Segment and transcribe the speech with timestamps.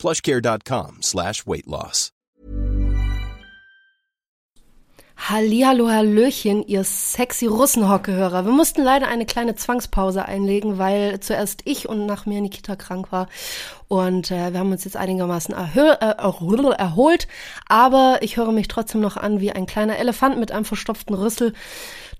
[0.00, 2.10] plushcare.com slash weight loss.
[5.28, 8.46] Hallihallo, Hallöchen, ihr sexy Russenhockehörer.
[8.46, 13.12] Wir mussten leider eine kleine Zwangspause einlegen, weil zuerst ich und nach mir Nikita krank
[13.12, 13.28] war.
[13.86, 17.28] Und äh, wir haben uns jetzt einigermaßen äh, erholt.
[17.68, 21.52] Aber ich höre mich trotzdem noch an wie ein kleiner Elefant mit einem verstopften Rüssel.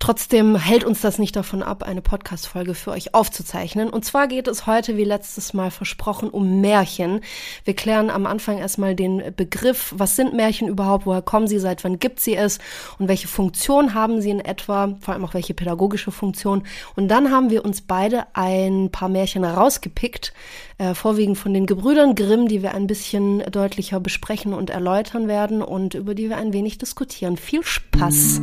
[0.01, 3.91] Trotzdem hält uns das nicht davon ab, eine Podcast-Folge für euch aufzuzeichnen.
[3.91, 7.21] Und zwar geht es heute, wie letztes Mal versprochen, um Märchen.
[7.65, 9.93] Wir klären am Anfang erstmal den Begriff.
[9.95, 11.05] Was sind Märchen überhaupt?
[11.05, 11.59] Woher kommen sie?
[11.59, 12.57] Seit wann gibt sie es?
[12.97, 14.97] Und welche Funktion haben sie in etwa?
[15.01, 16.63] Vor allem auch welche pädagogische Funktion?
[16.95, 20.33] Und dann haben wir uns beide ein paar Märchen rausgepickt,
[20.79, 25.61] äh, vorwiegend von den Gebrüdern Grimm, die wir ein bisschen deutlicher besprechen und erläutern werden
[25.61, 27.37] und über die wir ein wenig diskutieren.
[27.37, 28.41] Viel Spaß!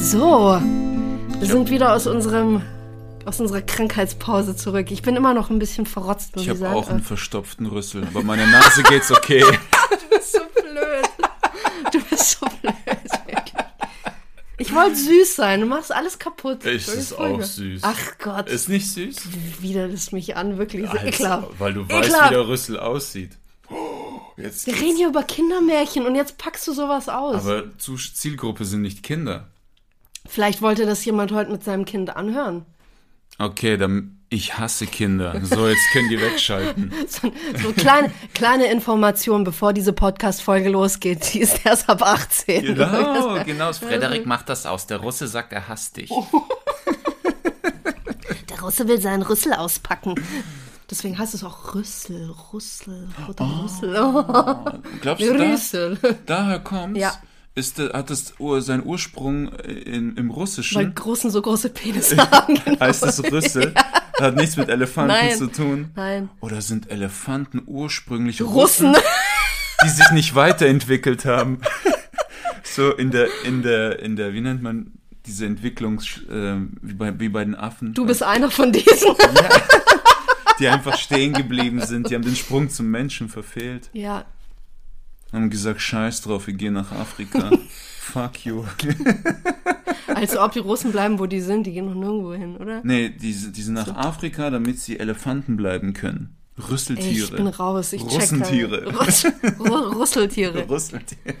[0.00, 0.60] So,
[1.40, 2.62] wir sind wieder aus unserem
[3.24, 4.90] aus unserer Krankheitspause zurück.
[4.90, 8.22] Ich bin immer noch ein bisschen verrotzt, ich, ich habe auch einen verstopften Rüssel, aber
[8.22, 9.40] meine Nase geht's okay.
[9.90, 11.92] du bist so blöd.
[11.92, 12.74] Du bist so blöd,
[14.56, 16.64] Ich wollte süß sein, du machst alles kaputt.
[16.64, 17.82] Ich ist auch süß.
[17.82, 18.48] Ach Gott.
[18.48, 19.16] Ist nicht süß?
[19.60, 20.88] Wieder das mich an, wirklich.
[20.88, 21.48] Als, ekelhaft.
[21.58, 23.36] Weil du weißt, wie der Rüssel aussieht.
[24.36, 27.44] Jetzt Wir reden hier über Kindermärchen und jetzt packst du sowas aus.
[27.44, 29.48] Aber Zielgruppe sind nicht Kinder.
[30.28, 32.64] Vielleicht wollte das jemand heute mit seinem Kind anhören.
[33.38, 35.40] Okay, dann ich hasse Kinder.
[35.42, 36.92] So, jetzt können die wegschalten.
[37.08, 41.32] so, so kleine, kleine Information, bevor diese Podcast-Folge losgeht.
[41.32, 42.62] Die ist erst ab 18.
[42.62, 43.72] Genau, genau.
[43.72, 44.86] Frederik macht das aus.
[44.86, 46.10] Der Russe sagt, er hasst dich.
[48.50, 50.14] Der Russe will seinen Rüssel auspacken.
[50.90, 53.96] Deswegen heißt es auch Rüssel, Rüssel, oh, Rüssel.
[53.96, 54.24] Oh.
[55.00, 55.98] Glaubst du, Rüssel.
[56.02, 57.00] Da, daher kommt's?
[57.00, 57.14] Ja
[57.58, 60.76] ist, hat das seinen Ursprung in, im Russischen.
[60.76, 62.58] Weil Großen so große Penisse haben.
[62.64, 62.80] Genau.
[62.80, 63.74] heißt das Rüssel?
[64.18, 64.24] Ja.
[64.26, 65.36] Hat nichts mit Elefanten Nein.
[65.38, 65.92] zu tun.
[65.94, 66.28] Nein.
[66.40, 69.02] Oder sind Elefanten ursprünglich Russen, Russen
[69.84, 71.60] die sich nicht weiterentwickelt haben?
[72.64, 74.90] so in der, in der, in der, wie nennt man
[75.24, 77.94] diese Entwicklung, äh, wie, bei, wie bei den Affen?
[77.94, 79.06] Du bist einer von diesen.
[79.06, 79.48] Ja.
[80.58, 83.88] Die einfach stehen geblieben sind, die haben den Sprung zum Menschen verfehlt.
[83.92, 84.24] Ja,
[85.32, 87.50] haben gesagt, scheiß drauf, wir gehen nach Afrika.
[88.00, 88.64] Fuck you.
[90.06, 92.80] also ob die Russen bleiben, wo die sind, die gehen noch nirgendwo hin, oder?
[92.82, 93.92] Nee, die, die sind nach so.
[93.92, 96.38] Afrika, damit sie Elefanten bleiben können.
[96.70, 97.08] Rüsseltiere.
[97.08, 98.92] Ey, ich bin raus, ich Russentiere.
[98.92, 99.24] Russ
[99.60, 100.68] Rüsseltiere.
[100.70, 101.34] Rüsseltiere.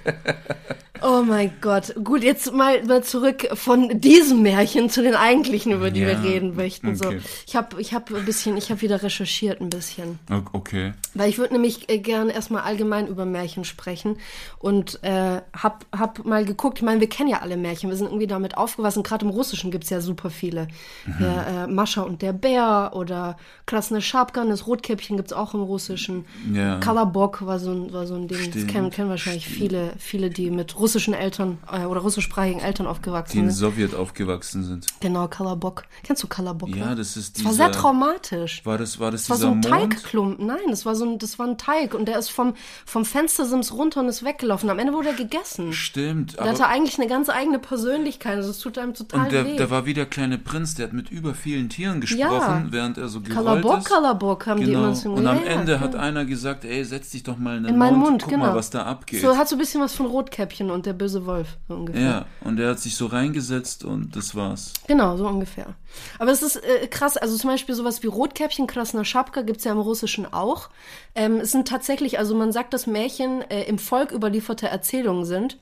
[1.02, 1.94] Oh mein Gott.
[2.02, 6.22] Gut, jetzt mal, mal zurück von diesem Märchen zu den eigentlichen, über die ja, wir
[6.22, 6.88] reden möchten.
[6.88, 6.96] Okay.
[6.96, 7.12] So,
[7.46, 10.18] ich habe ich hab ein bisschen, ich habe wieder recherchiert ein bisschen.
[10.52, 10.92] Okay.
[11.14, 14.16] Weil ich würde nämlich äh, gerne erstmal allgemein über Märchen sprechen
[14.58, 18.06] und äh, hab, hab mal geguckt, ich meine, wir kennen ja alle Märchen, wir sind
[18.06, 20.68] irgendwie damit aufgewachsen, gerade im Russischen gibt's ja super viele.
[21.06, 21.14] Mhm.
[21.20, 26.24] Der, äh, Mascha und der Bär oder Krasne Schabkan, das Rotkäppchen gibt's auch im Russischen.
[26.52, 26.78] Ja.
[26.80, 28.56] Kalabok war so ein, war so ein Ding, Stimmt.
[28.56, 32.86] das kennen, kennen wahrscheinlich viele, viele, die mit Russisch russischen Eltern äh, oder russischsprachigen Eltern
[32.86, 33.42] aufgewachsen sind.
[33.42, 34.86] Die in Sowjet aufgewachsen sind.
[35.00, 35.84] Genau, Kalabok.
[36.02, 36.74] Kennst du Kalabok?
[36.74, 38.64] Ja, das ist dieser, Das war sehr traumatisch.
[38.64, 40.46] War das, war das, das war so ein Teigklumpen.
[40.46, 42.54] Nein, das war so ein, das war ein Teig und der ist vom,
[42.86, 44.70] vom Fenstersims runter und ist weggelaufen.
[44.70, 45.74] Am Ende wurde er gegessen.
[45.74, 46.38] Stimmt.
[46.38, 48.36] Der hatte eigentlich eine ganz eigene Persönlichkeit.
[48.36, 49.56] Also es tut einem total und der, weh.
[49.56, 52.66] der war wie der kleine Prinz, der hat mit über vielen Tieren gesprochen, ja.
[52.70, 53.88] während er so gerollt Kalabok, ist.
[53.88, 54.70] Kalabok haben genau.
[54.70, 57.58] die immer so Und am Ende ja, hat einer gesagt, ey, setz dich doch mal
[57.58, 58.46] in den in meinen Mund, Mund guck genau.
[58.46, 59.20] mal, was da abgeht.
[59.20, 62.02] So hat so ein bisschen was von Rotkäppchen und der böse Wolf so ungefähr.
[62.02, 64.72] Ja, und er hat sich so reingesetzt und das war's.
[64.86, 65.74] Genau, so ungefähr.
[66.18, 69.72] Aber es ist äh, krass, also zum Beispiel sowas wie Rotkäppchen, Krasner Schapka gibt's ja
[69.72, 70.70] im Russischen auch.
[71.14, 75.58] Ähm, es sind tatsächlich, also man sagt, dass Märchen äh, im Volk überlieferte Erzählungen sind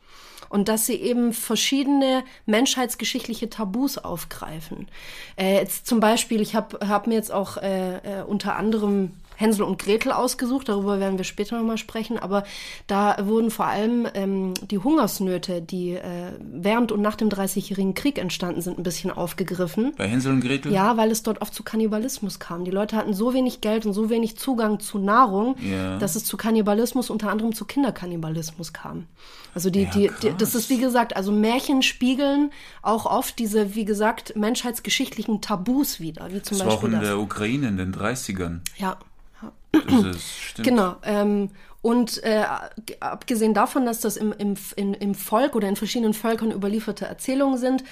[0.49, 4.89] und dass sie eben verschiedene menschheitsgeschichtliche Tabus aufgreifen.
[5.37, 9.65] Äh, jetzt zum Beispiel, ich habe hab mir jetzt auch äh, äh, unter anderem Hänsel
[9.65, 12.45] und Gretel ausgesucht, darüber werden wir später nochmal sprechen, aber
[12.87, 18.19] da wurden vor allem ähm, die Hungersnöte, die äh, während und nach dem Dreißigjährigen Krieg
[18.19, 19.93] entstanden sind, ein bisschen aufgegriffen.
[19.97, 20.73] Bei Hänsel und Gretel?
[20.73, 22.65] Ja, weil es dort oft zu Kannibalismus kam.
[22.65, 25.99] Die Leute hatten so wenig Geld und so wenig Zugang zu Nahrung, ja.
[25.99, 29.07] dass es zu Kannibalismus, unter anderem zu Kinderkannibalismus kam.
[29.55, 32.51] Also die, ja, die, die, das ist wie gesagt, also Märchen spiegeln
[32.83, 36.93] auch oft diese, wie gesagt, menschheitsgeschichtlichen Tabus wieder, wie zum das Beispiel war auch in
[36.93, 37.03] das.
[37.03, 38.61] der Ukraine in den 30ern.
[38.77, 38.99] Ja.
[40.11, 40.63] Ist.
[40.63, 40.97] Genau.
[41.03, 41.51] Ähm,
[41.83, 42.45] und äh,
[43.01, 47.59] abgesehen davon, dass das im, im, in, im Volk oder in verschiedenen Völkern überlieferte Erzählungen
[47.59, 47.85] sind,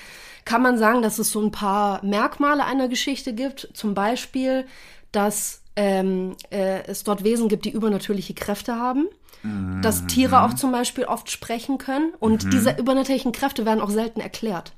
[0.45, 3.69] kann man sagen, dass es so ein paar Merkmale einer Geschichte gibt.
[3.73, 4.67] Zum Beispiel,
[5.13, 9.09] dass ähm, äh, es dort Wesen gibt, die übernatürliche Kräfte haben.
[9.83, 12.15] Dass Tiere auch zum Beispiel oft sprechen können.
[12.19, 14.73] Und diese übernatürlichen Kräfte werden auch selten erklärt.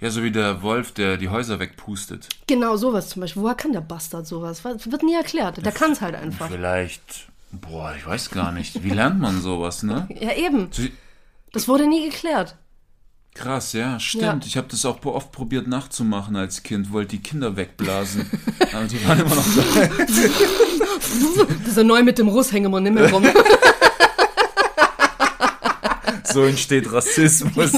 [0.00, 2.28] Ja, so wie der Wolf, der die Häuser wegpustet.
[2.46, 3.42] Genau, sowas zum Beispiel.
[3.42, 4.64] Woher kann der Bastard sowas?
[4.64, 5.64] Was- Wird nie erklärt.
[5.64, 6.48] Der kann es halt einfach.
[6.48, 8.84] Vielleicht, boah, ich weiß gar nicht.
[8.84, 10.06] Wie lernt man sowas, ne?
[10.20, 10.70] Ja, eben.
[11.52, 12.54] Das wurde nie geklärt.
[13.34, 14.22] Krass, ja, stimmt.
[14.44, 14.46] Ja.
[14.46, 18.28] Ich habe das auch oft probiert nachzumachen als Kind, wollte die Kinder wegblasen.
[18.72, 19.86] Aber die waren immer noch da.
[19.98, 23.24] Das ist ja neu mit dem Russ, hängen wir nicht mehr rum.
[26.30, 27.72] So entsteht Rassismus.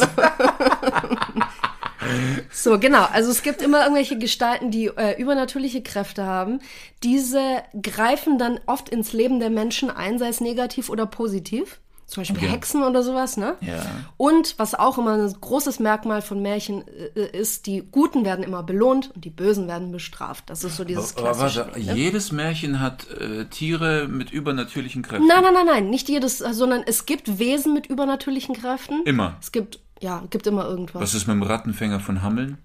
[2.53, 3.05] So, genau.
[3.13, 6.61] Also es gibt immer irgendwelche Gestalten, die äh, übernatürliche Kräfte haben.
[7.03, 7.41] Diese
[7.81, 11.81] greifen dann oft ins Leben der Menschen ein, sei es negativ oder positiv.
[12.07, 12.49] Zum Beispiel Okay.
[12.49, 13.55] Hexen oder sowas, ne?
[13.61, 13.87] Ja.
[14.17, 16.83] Und was auch immer ein großes Merkmal von Märchen
[17.15, 20.51] äh, ist, die Guten werden immer belohnt und die Bösen werden bestraft.
[20.51, 21.61] Das ist so dieses Aber klassische.
[21.67, 21.95] warte, Ding, ne?
[21.95, 25.29] jedes Märchen hat äh, Tiere mit übernatürlichen Kräften.
[25.29, 29.05] Nein, nein, nein, nein, nicht jedes, sondern es gibt Wesen mit übernatürlichen Kräften.
[29.05, 29.37] Immer.
[29.41, 31.01] Es gibt, ja, gibt immer irgendwas.
[31.01, 32.59] Was ist mit dem Rattenfänger von Hameln?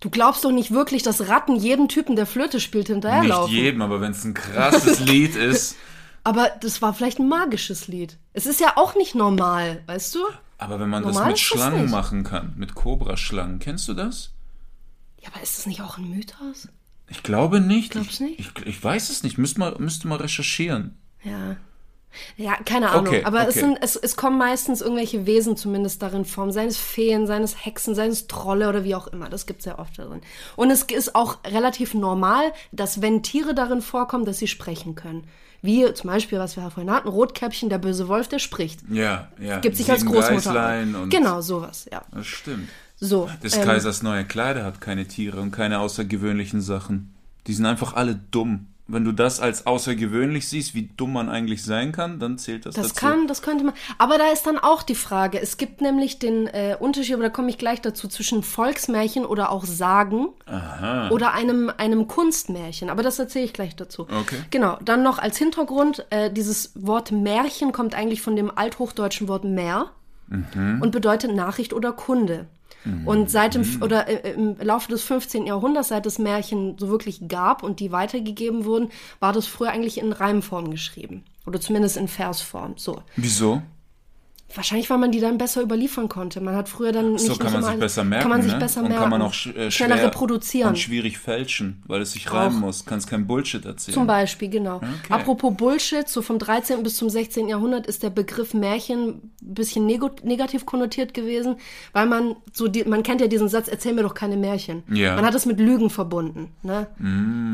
[0.00, 3.52] Du glaubst doch nicht wirklich, dass Ratten jedem Typen, der Flöte spielt, hinterherlaufen.
[3.52, 5.76] Nicht jedem, aber wenn es ein krasses Lied ist.
[6.24, 8.18] Aber das war vielleicht ein magisches Lied.
[8.32, 10.20] Es ist ja auch nicht normal, weißt du?
[10.58, 11.90] Aber wenn man Normal das mit das Schlangen nicht.
[11.90, 14.32] machen kann, mit Kobraschlangen, kennst du das?
[15.20, 16.68] Ja, aber ist das nicht auch ein Mythos?
[17.08, 17.92] Ich glaube nicht.
[17.92, 18.40] Glaubst ich, nicht?
[18.40, 19.36] Ich, ich weiß es nicht.
[19.38, 20.96] Müsste mal, müsste mal recherchieren.
[21.24, 21.56] Ja.
[22.36, 23.06] Ja, keine Ahnung.
[23.06, 23.60] Okay, aber es, okay.
[23.60, 26.50] sind, es, es kommen meistens irgendwelche Wesen zumindest darin vor.
[26.52, 29.28] Seien es Feen, seien es Hexen, seien es Trolle oder wie auch immer.
[29.28, 30.20] Das gibt's ja oft darin.
[30.56, 35.24] Und es ist auch relativ normal, dass wenn Tiere darin vorkommen, dass sie sprechen können.
[35.62, 38.80] Wie zum Beispiel, was wir vorhin hatten, Rotkäppchen, der böse Wolf, der spricht.
[38.90, 39.58] Ja, ja.
[39.58, 40.84] Gibt sich als Großmutter.
[41.10, 42.02] Genau, sowas, ja.
[42.12, 42.68] Das stimmt.
[42.96, 43.28] So.
[43.42, 47.14] Des ähm, Kaisers neue Kleider hat keine Tiere und keine außergewöhnlichen Sachen.
[47.46, 48.66] Die sind einfach alle dumm.
[48.92, 52.74] Wenn du das als außergewöhnlich siehst, wie dumm man eigentlich sein kann, dann zählt das,
[52.74, 53.06] Das dazu.
[53.06, 53.74] kann, das könnte man.
[53.98, 55.40] Aber da ist dann auch die Frage.
[55.40, 59.50] Es gibt nämlich den äh, Unterschied, aber da komme ich gleich dazu, zwischen Volksmärchen oder
[59.50, 60.28] auch Sagen
[61.10, 62.90] oder einem, einem Kunstmärchen.
[62.90, 64.02] Aber das erzähle ich gleich dazu.
[64.02, 64.36] Okay.
[64.50, 64.78] Genau.
[64.84, 69.90] Dann noch als Hintergrund, äh, dieses Wort Märchen kommt eigentlich von dem althochdeutschen Wort Meer
[70.80, 72.46] und bedeutet Nachricht oder Kunde.
[73.04, 75.46] Und seit dem, oder äh, im Laufe des 15.
[75.46, 79.98] Jahrhunderts, seit es Märchen so wirklich gab und die weitergegeben wurden, war das früher eigentlich
[79.98, 81.24] in Reimform geschrieben.
[81.46, 82.74] Oder zumindest in Versform.
[82.76, 83.02] So.
[83.16, 83.62] Wieso?
[84.54, 86.40] Wahrscheinlich, weil man die dann besser überliefern konnte.
[86.40, 88.22] Man hat früher dann nicht So kann man sich besser merken.
[88.22, 88.58] Kann man sich ne?
[88.58, 89.02] besser und merken.
[89.02, 90.70] kann man auch sch äh, schneller reproduzieren.
[90.70, 92.84] Und schwierig fälschen, weil es sich reimen muss.
[92.84, 93.94] Kannst kein Bullshit erzählen.
[93.94, 94.76] Zum Beispiel, genau.
[94.76, 94.86] Okay.
[95.10, 96.82] Apropos Bullshit, so vom 13.
[96.82, 97.48] bis zum 16.
[97.48, 101.56] Jahrhundert ist der Begriff Märchen ein bisschen nego negativ konnotiert gewesen,
[101.92, 104.82] weil man so, die, man kennt ja diesen Satz, erzähl mir doch keine Märchen.
[104.90, 105.12] Ja.
[105.12, 105.16] Mm.
[105.16, 106.48] Man hat es mit Lügen verbunden.
[106.62, 106.88] Ne?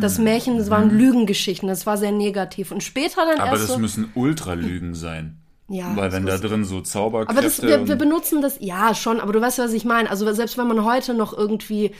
[0.01, 2.71] Das Märchen, das waren Lügengeschichten, das war sehr negativ.
[2.71, 5.37] Und später dann Aber erst das so, müssen Ultralügen sein.
[5.69, 9.21] Ja, Weil wenn da drin so Zauberkräfte Aber das, wir, wir benutzen das, ja, schon,
[9.21, 10.09] aber du weißt, was ich meine.
[10.11, 11.91] Also selbst wenn man heute noch irgendwie,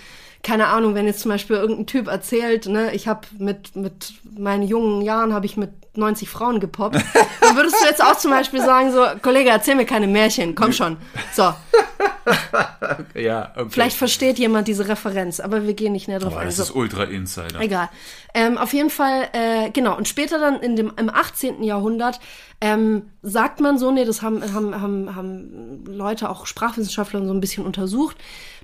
[0.43, 4.63] keine Ahnung, wenn jetzt zum Beispiel irgendein Typ erzählt, ne, ich habe mit, mit meinen
[4.63, 6.97] jungen Jahren habe ich mit 90 Frauen gepoppt,
[7.41, 10.73] dann würdest du jetzt auch zum Beispiel sagen, so, Kollege, erzähl mir keine Märchen, komm
[10.73, 10.97] schon.
[11.33, 11.55] So,
[13.15, 13.69] ja, okay.
[13.71, 16.47] vielleicht versteht jemand diese Referenz, aber wir gehen nicht näher drauf ein.
[16.47, 16.63] das So.
[16.65, 17.61] ist Ultra Insider.
[17.61, 17.89] Egal.
[18.35, 19.97] Ähm, auf jeden Fall, äh, genau.
[19.97, 21.63] Und später dann in dem, im 18.
[21.63, 22.21] Jahrhundert
[22.61, 27.41] ähm, sagt man so, nee, das haben, haben, haben, haben Leute, auch Sprachwissenschaftler so ein
[27.41, 28.17] bisschen untersucht,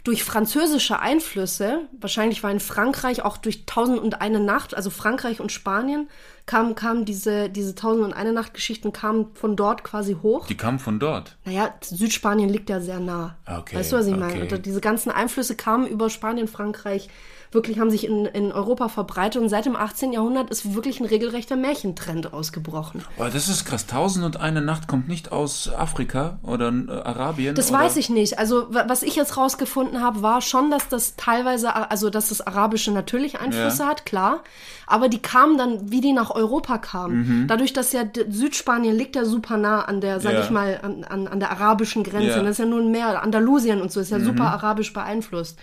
[0.04, 5.40] durch französische Einflüsse, wahrscheinlich war in Frankreich auch durch Tausend und eine Nacht, also Frankreich
[5.40, 6.08] und Spanien,
[6.46, 10.46] kam, kam diese, diese Tausend und eine Nacht Geschichten kamen von dort quasi hoch.
[10.46, 11.36] Die kamen von dort.
[11.44, 13.36] Naja, Südspanien liegt ja sehr nah.
[13.46, 14.44] Okay, weißt du, was ich meine?
[14.44, 14.54] okay.
[14.54, 17.08] Und diese ganzen Einflüsse kamen über Spanien, Frankreich,
[17.52, 19.40] wirklich haben sich in, in Europa verbreitet.
[19.42, 20.12] Und seit dem 18.
[20.12, 23.02] Jahrhundert ist wirklich ein regelrechter Märchentrend ausgebrochen.
[23.18, 23.86] Aber das ist krass.
[23.86, 27.54] Tausend und eine Nacht kommt nicht aus Afrika oder äh, Arabien.
[27.54, 27.80] Das oder?
[27.80, 28.38] weiß ich nicht.
[28.38, 32.40] Also, wa- was ich jetzt rausgefunden habe, war schon, dass das teilweise, also, dass das
[32.46, 33.88] Arabische natürlich Einflüsse Ja.
[33.88, 34.40] hat, klar.
[34.86, 37.46] Aber die kamen dann, wie die nach Europa kamen.
[37.48, 40.38] Dadurch, dass ja Südspanien liegt ja super nah an der, sag Mhm.
[40.38, 40.44] Ja.
[40.44, 42.28] ich mal, an, an, an der arabischen Grenze.
[42.30, 42.40] Ja.
[42.40, 42.44] Mhm.
[42.46, 45.58] Das ist ja nur ein Meer, Andalusien und so, ist ja super arabisch beeinflusst.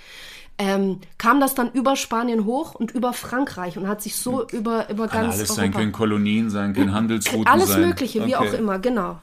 [0.62, 4.90] Ähm, kam das dann über Spanien hoch und über Frankreich und hat sich so über,
[4.90, 7.82] über Kann ganz alles Europa sein, können Kolonien sein, können Handelsrouten alles sein.
[7.82, 8.50] Mögliche, wie Okay.
[8.50, 9.20] auch immer, genau.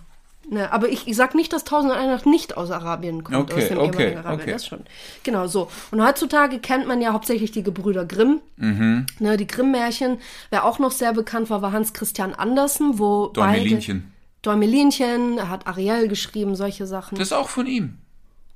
[0.48, 3.36] Ne, aber ich, ich sag nicht, dass Tausend und eine Nacht nicht aus Arabien kommt,
[3.36, 4.40] Okay, aus dem okay, ehemaligen Arabien.
[4.42, 4.52] okay.
[4.52, 4.80] Das schon.
[5.24, 5.68] Genau so.
[5.90, 8.40] Und heutzutage kennt man ja hauptsächlich die Gebrüder Grimm.
[8.56, 9.06] Mhm.
[9.18, 10.18] Ne, die Grimm-Märchen.
[10.50, 14.12] Wer auch noch sehr bekannt war, war Hans Christian Andersen, wo beide- Däumelinchen.
[14.42, 17.18] Däumelinchen, er hat Ariel geschrieben, solche Sachen.
[17.18, 17.98] Das ist auch von ihm.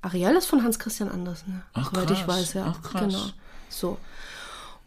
[0.02, 1.62] Ariel ist von Hans Christian Andersen, ne?
[1.74, 2.38] Ach, soweit ich krass.
[2.38, 2.74] weiß, ja.
[2.76, 3.00] Ach, krass.
[3.12, 3.24] Genau.
[3.68, 3.98] So.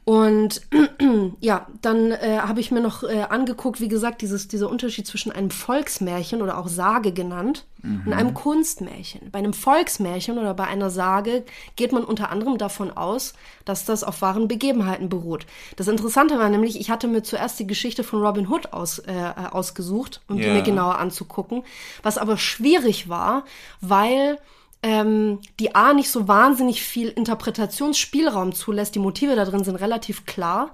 [0.06, 0.62] Und
[1.40, 5.32] ja, dann äh, habe ich mir noch äh, angeguckt, wie gesagt, dieses, dieser Unterschied zwischen
[5.32, 8.14] einem Volksmärchen oder auch Sage genannt und Mhm.
[8.14, 9.30] einem Kunstmärchen.
[9.32, 11.44] Bei einem Volksmärchen oder bei einer Sage
[11.78, 13.34] geht man unter anderem davon aus,
[13.66, 15.46] dass das auf wahren Begebenheiten beruht.
[15.78, 19.34] Das Interessante war nämlich, ich hatte mir zuerst die Geschichte von Robin Hood aus, äh,
[19.52, 20.54] ausgesucht, um die Ja.
[20.54, 21.64] mir genauer anzugucken,
[22.04, 23.44] was aber schwierig war,
[23.82, 24.38] weil
[24.84, 28.96] ähm, die A nicht so wahnsinnig viel Interpretationsspielraum zulässt.
[28.96, 30.74] Die Motive da drin sind relativ klar.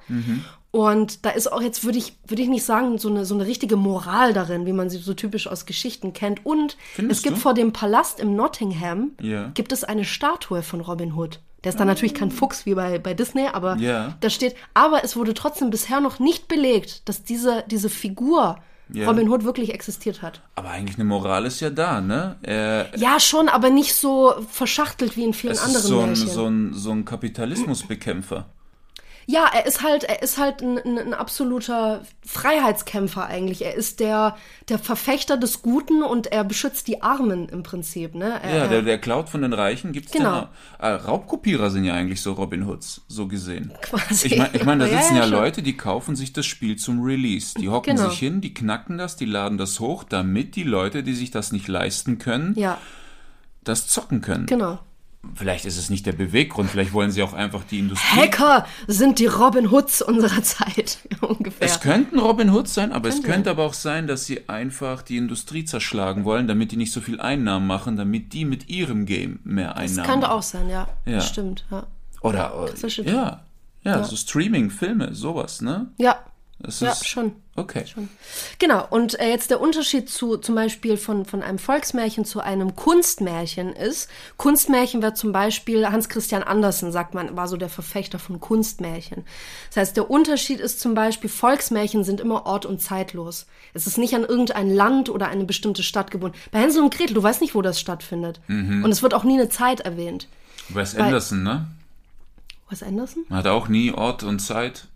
[0.71, 3.45] Und da ist auch jetzt, würde ich, würde ich nicht sagen, so eine, so eine
[3.47, 6.45] richtige Moral darin, wie man sie so typisch aus Geschichten kennt.
[6.45, 7.41] Und Findest es gibt du?
[7.41, 9.49] vor dem Palast im Nottingham, Ja.
[9.55, 11.39] gibt es eine Statue von Robin Hood.
[11.63, 14.15] Der ist dann natürlich kein Fuchs wie bei, bei Disney, aber Ja.
[14.21, 18.57] da steht, aber es wurde trotzdem bisher noch nicht belegt, dass diese, diese Figur
[18.91, 19.07] Ja.
[19.07, 20.41] Robin Hood wirklich existiert hat.
[20.55, 22.37] Aber eigentlich eine Moral ist ja da, ne?
[22.41, 26.05] Er, Ja, schon, aber nicht so verschachtelt wie in vielen es ist anderen so ein,
[26.07, 26.27] Märchen.
[26.27, 28.47] so ein, so ein Kapitalismusbekämpfer.
[29.25, 33.63] Ja, er ist halt, er ist halt ein, ein, ein absoluter Freiheitskämpfer eigentlich.
[33.63, 34.35] Er ist der,
[34.69, 38.39] der Verfechter des Guten und er beschützt die Armen im Prinzip, ne?
[38.41, 39.91] Er, Ja, der, der klaut von den Reichen.
[39.91, 40.41] Gibt's Genau.
[40.41, 40.47] denn
[40.79, 43.71] äh, Raubkopierer sind ja eigentlich so Robin Hoods, so gesehen.
[43.81, 44.27] Quasi.
[44.27, 45.37] Ich meine, ich mein, da Ja, sitzen ja, ja, schon.
[45.37, 47.53] Leute, die kaufen sich das Spiel zum Release.
[47.59, 48.09] Die hocken Genau.
[48.09, 51.51] sich hin, die knacken das, die laden das hoch, damit die Leute, die sich das
[51.51, 52.77] nicht leisten können, Ja,
[53.63, 54.45] das zocken können.
[54.47, 54.79] genau.
[55.35, 58.21] Vielleicht ist es nicht der Beweggrund, vielleicht wollen sie auch einfach die Industrie.
[58.21, 61.67] Hacker sind die Robin Hoods unserer Zeit, ungefähr.
[61.67, 65.17] Es könnten Robin Hood sein, aber es Könnte aber auch sein, dass sie einfach die
[65.17, 69.39] Industrie zerschlagen wollen, damit die nicht so viel Einnahmen machen, damit die mit ihrem Game
[69.43, 70.37] mehr Einnahmen das könnte machen.
[70.37, 70.87] auch sein, ja.
[71.05, 71.19] Ja.
[71.21, 71.85] Stimmt, ja.
[72.21, 73.43] Oder, Klassische- ja,
[73.83, 75.87] ja, so Streaming, Filme, sowas, ne?
[75.97, 76.17] Ja,
[76.59, 77.33] Das ja, ist, schon.
[77.59, 77.83] Okay.
[78.57, 82.75] Genau, und äh, jetzt der Unterschied zu zum Beispiel von, von einem Volksmärchen zu einem
[82.75, 88.19] Kunstmärchen ist, Kunstmärchen wird zum Beispiel, Hans Christian Andersen, sagt man, war so der Verfechter
[88.19, 89.25] von Kunstmärchen.
[89.69, 93.45] Das heißt, der Unterschied ist zum Beispiel, Volksmärchen sind immer ort- und zeitlos.
[93.73, 96.37] Es ist nicht an irgendein Land oder eine bestimmte Stadt gebunden.
[96.51, 98.39] Bei Hänsel und Gretel, du weißt nicht, wo das stattfindet.
[98.47, 98.83] Mhm.
[98.83, 100.27] Und es wird auch nie eine Zeit erwähnt.
[100.69, 101.67] Wes Anderson, ne?
[102.69, 103.25] Wes Anderson?
[103.29, 104.87] Hat auch nie Ort und Zeit.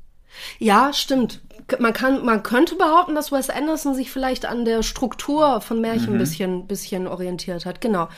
[0.59, 1.41] Ja, stimmt.
[1.79, 6.13] Man, kann, man könnte behaupten, dass Wes Anderson sich vielleicht an der Struktur von Märchen
[6.13, 7.79] ein bisschen, bisschen orientiert hat.
[7.79, 8.09] Genau.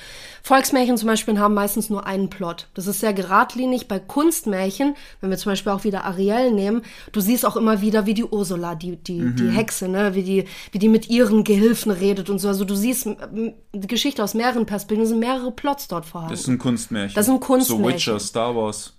[0.42, 2.68] Volksmärchen zum Beispiel haben meistens nur einen Plot.
[2.74, 3.88] Das ist sehr geradlinig.
[3.88, 6.82] Bei Kunstmärchen, wenn wir zum Beispiel auch wieder Ariel nehmen,
[7.12, 10.46] du siehst auch immer wieder, wie die Ursula, die, die, die Hexe, ne, wie die,
[10.72, 12.48] wie die mit ihren Gehilfen redet und so.
[12.48, 16.34] Also du siehst die Geschichte aus mehreren Perspektiven, es sind mehrere Plots dort vorhanden.
[16.34, 17.14] Das ist ein Kunstmärchen.
[17.14, 17.84] Das ist ein Kunstmärchen.
[17.84, 18.94] So Witcher, Star Wars.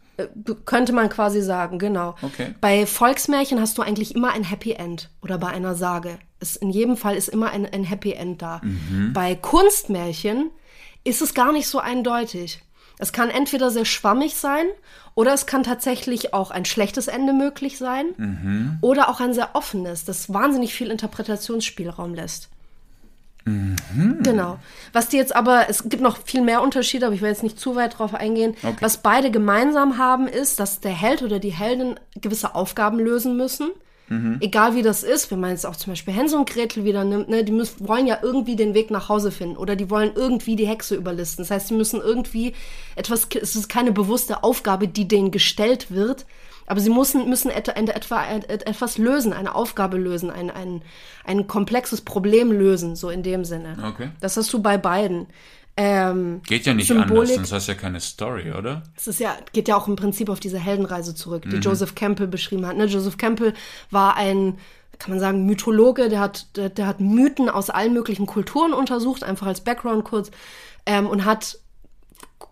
[0.65, 2.15] Könnte man quasi sagen, genau.
[2.23, 2.55] Okay.
[2.61, 6.19] Bei Volksmärchen hast du eigentlich immer ein Happy End oder bei einer Sage.
[6.41, 8.61] Es, in jedem Fall ist immer ein, ein Happy End da.
[8.63, 9.13] Mhm.
[9.13, 10.51] Bei Kunstmärchen
[11.05, 12.63] ist es gar nicht so eindeutig.
[12.99, 14.67] Es kann entweder sehr schwammig sein
[15.15, 18.79] oder es kann tatsächlich auch ein schlechtes Ende möglich sein Mhm.
[18.81, 22.49] oder auch ein sehr offenes, das wahnsinnig viel Interpretationsspielraum lässt.
[23.47, 24.23] Mhm.
[24.23, 24.59] Genau.
[24.93, 27.61] Was die jetzt aber, es gibt noch viel mehr Unterschiede, aber ich will jetzt nicht
[27.61, 28.57] zu weit drauf eingehen.
[28.63, 28.77] Okay.
[28.81, 33.71] Was beide gemeinsam haben, ist, dass der Held oder die Heldin gewisse Aufgaben lösen müssen.
[34.09, 34.39] Mhm.
[34.41, 37.29] Egal wie das ist, wenn man jetzt auch zum Beispiel Hänsel und Gretel wieder nimmt,
[37.29, 40.55] ne, die müssen, wollen ja irgendwie den Weg nach Hause finden oder die wollen irgendwie
[40.57, 41.45] die Hexe überlisten.
[41.45, 42.53] Das heißt, sie müssen irgendwie
[42.95, 46.25] etwas, es ist keine bewusste Aufgabe, die denen gestellt wird,
[46.67, 50.83] aber sie müssen, müssen etwa, etwa etwas lösen, eine Aufgabe lösen, ein, ein,
[51.25, 53.77] ein komplexes Problem lösen, so in dem Sinne.
[53.93, 54.11] Okay.
[54.21, 55.27] Das hast du bei beiden.
[55.79, 58.83] Ähm, Geht ja nicht Symbolik- anders, sonst hast du ja keine Story, oder?
[58.97, 61.51] es ist ja, geht ja auch im Prinzip auf diese Heldenreise zurück, Mhm.
[61.51, 62.77] die Joseph Campbell beschrieben hat.
[62.79, 62.87] Ne?
[62.87, 63.53] Joseph Campbell
[63.91, 64.57] war ein,
[64.99, 69.23] kann man sagen, Mythologe, der hat, der, der hat Mythen aus allen möglichen Kulturen untersucht,
[69.23, 70.31] einfach als Background kurz,
[70.87, 71.59] ähm, und hat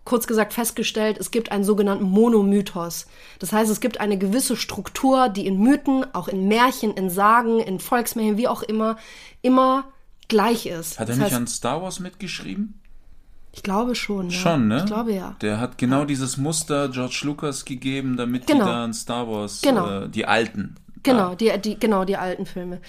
[0.05, 3.07] kurz gesagt festgestellt, es gibt einen sogenannten Monomythos.
[3.39, 7.59] Das heißt, es gibt eine gewisse Struktur, die in Mythen, auch in Märchen, in Sagen,
[7.59, 8.97] in Volksmärchen, wie auch immer,
[9.41, 9.85] immer
[10.27, 10.99] gleich ist.
[10.99, 12.79] Hat er das nicht heißt, an Star Wars mitgeschrieben?
[13.51, 14.29] ich glaube schon.
[14.31, 14.37] Ja.
[14.37, 14.79] Schon, ne?
[14.79, 15.37] Ich glaube ja.
[15.41, 18.65] Der hat genau dieses Muster George Lucas gegeben, damit Genau.
[18.65, 20.01] die da in Star Wars, Genau.
[20.03, 20.75] äh, die alten.
[21.03, 22.81] Genau, da- die, die, genau, die alten Filme.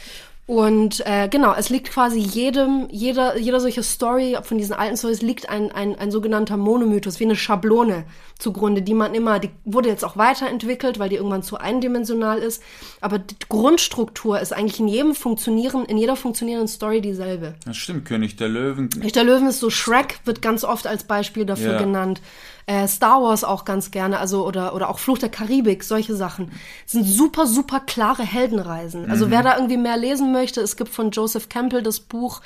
[0.47, 5.21] Und äh, genau, es liegt quasi jedem, jeder, jeder solche Story von diesen alten Stories
[5.21, 8.05] liegt ein, ein, ein sogenannter Monomythos, wie eine Schablone
[8.39, 12.63] zugrunde, die man immer, die wurde jetzt auch weiterentwickelt, weil die irgendwann zu eindimensional ist.
[13.01, 17.55] Aber die Grundstruktur ist eigentlich in jedem funktionieren, in jeder funktionierenden Story dieselbe.
[17.65, 18.89] Das stimmt, König der Löwen.
[18.91, 21.79] König der Löwen ist so Shrek, wird ganz oft als Beispiel dafür ja.
[21.79, 22.21] genannt.
[22.67, 26.51] Äh, Star Wars auch ganz gerne, also oder oder auch Fluch der Karibik, solche Sachen
[26.85, 29.09] das sind super super klare Heldenreisen.
[29.09, 29.31] Also mhm.
[29.31, 32.41] wer da irgendwie mehr lesen möchte, es gibt von Joseph Campbell das Buch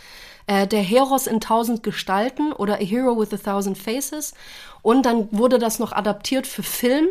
[0.47, 4.35] äh, Der Heros in tausend Gestalten oder A Hero with a Thousand Faces
[4.83, 7.09] und dann wurde das noch adaptiert für Film.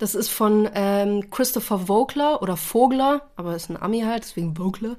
[0.00, 4.96] Das ist von ähm, Christopher Vogler oder Vogler, aber ist ein Ami halt, deswegen Vogler.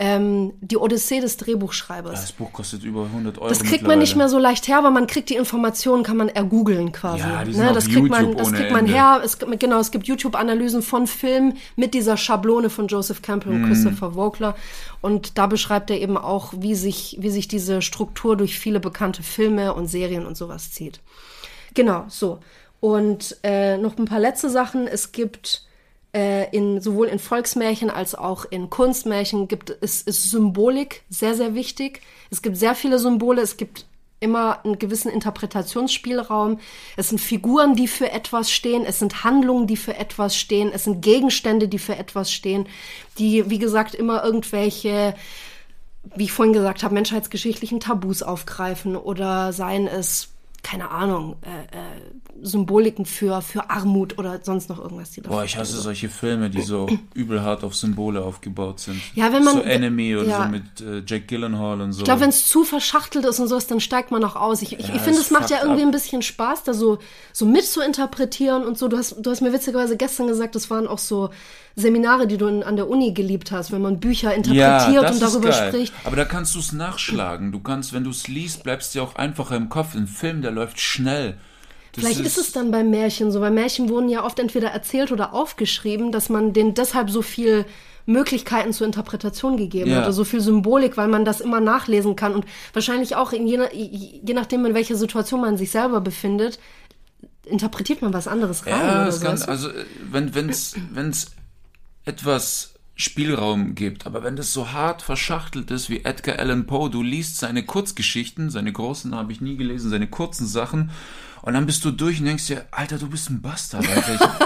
[0.00, 2.20] Ähm, die Odyssee des Drehbuchschreibers.
[2.20, 3.48] Das Buch kostet über 100 Euro.
[3.48, 6.28] Das kriegt man nicht mehr so leicht her, aber man kriegt die Informationen, kann man
[6.28, 7.20] ergoogeln quasi.
[7.20, 7.72] Ja, die sind ne?
[7.72, 8.92] das kriegt YouTube man, das kriegt man Ende.
[8.92, 9.20] her.
[9.24, 13.66] Es, genau, es gibt YouTube-Analysen von Filmen mit dieser Schablone von Joseph Campbell und mm.
[13.66, 14.56] Christopher Vogler.
[15.00, 19.22] Und da beschreibt er eben auch, wie sich, wie sich diese Struktur durch viele bekannte
[19.22, 21.00] Filme und Serien und sowas zieht.
[21.74, 22.40] Genau, so.
[22.80, 24.86] Und äh, noch ein paar letzte Sachen.
[24.86, 25.66] Es gibt
[26.14, 31.54] äh, in, sowohl in Volksmärchen als auch in Kunstmärchen gibt es ist Symbolik sehr, sehr
[31.54, 32.00] wichtig.
[32.30, 33.42] Es gibt sehr viele Symbole.
[33.42, 33.86] Es gibt
[34.18, 36.58] immer einen gewissen Interpretationsspielraum.
[36.96, 38.84] Es sind Figuren, die für etwas stehen.
[38.84, 40.70] Es sind Handlungen, die für etwas stehen.
[40.72, 42.66] Es sind Gegenstände, die für etwas stehen,
[43.18, 45.14] die, wie gesagt, immer irgendwelche
[46.14, 50.29] wie ich vorhin gesagt habe, menschheitsgeschichtlichen Tabus aufgreifen oder seien es
[50.62, 55.10] keine Ahnung, äh, äh, Symboliken für, für Armut oder sonst noch irgendwas.
[55.10, 55.82] Die Boah, ich hasse so.
[55.82, 59.00] solche Filme, die so übel hart auf Symbole aufgebaut sind.
[59.14, 59.56] Ja, wenn man.
[59.56, 60.44] So Enemy oder ja.
[60.44, 62.00] so mit äh, Jack Gyllenhaal und so.
[62.00, 64.62] Ich glaube, wenn es zu verschachtelt ist und sowas, dann steigt man auch aus.
[64.62, 65.88] Ich, ich, ja, ich finde, es macht ja irgendwie ab.
[65.88, 66.98] ein bisschen Spaß, da so,
[67.32, 68.88] so mit zu interpretieren und so.
[68.88, 71.30] Du hast, du hast mir witzigerweise gestern gesagt, das waren auch so
[71.76, 75.22] Seminare, die du in, an der Uni geliebt hast, wenn man Bücher interpretiert ja, und
[75.22, 75.94] darüber spricht.
[76.04, 77.52] Aber da kannst du es nachschlagen.
[77.52, 79.94] Du kannst, wenn du es liest, bleibst dir auch einfacher im Kopf.
[79.94, 81.38] Ein Film, der läuft schnell.
[81.92, 83.40] Das Vielleicht ist, ist, es dann beim Märchen so.
[83.40, 87.66] Bei Märchen wurden ja oft entweder erzählt oder aufgeschrieben, dass man denen deshalb so viel
[88.06, 90.02] Möglichkeiten zur Interpretation gegeben ja.
[90.02, 93.60] hatte, so viel Symbolik, weil man das immer nachlesen kann und wahrscheinlich auch in je,
[93.72, 96.58] je nachdem, in welcher Situation man sich selber befindet,
[97.44, 98.72] interpretiert man was anderes rein.
[98.72, 99.24] Ja, oder so.
[99.24, 99.68] kann, also
[100.10, 101.32] wenn wenn's wenn's
[102.04, 104.06] etwas Spielraum gibt.
[104.06, 108.50] Aber wenn das so hart verschachtelt ist wie Edgar Allan Poe, du liest seine Kurzgeschichten,
[108.50, 110.90] seine großen habe ich nie gelesen, seine kurzen Sachen,
[111.42, 114.38] und dann bist du durch und denkst dir, Alter, du bist ein Bastard, Alter.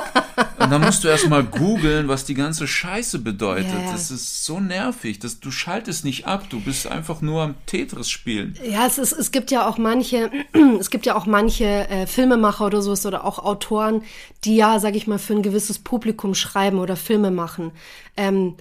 [0.65, 3.73] Und dann musst du erstmal googeln, was die ganze Scheiße bedeutet.
[3.73, 3.93] Yeah.
[3.93, 5.19] Das ist so nervig.
[5.19, 8.59] Das, du schaltest nicht ab, du bist einfach nur am Tetris spielen.
[8.69, 10.31] Ja, es, ist, es gibt ja auch manche,
[10.81, 14.03] es gibt ja auch manche äh, Filmemacher oder sowas oder auch Autoren,
[14.45, 17.73] die ja, sag ich mal, für ein gewisses Publikum schreiben oder Filme machen.
[18.17, 18.55] Ähm,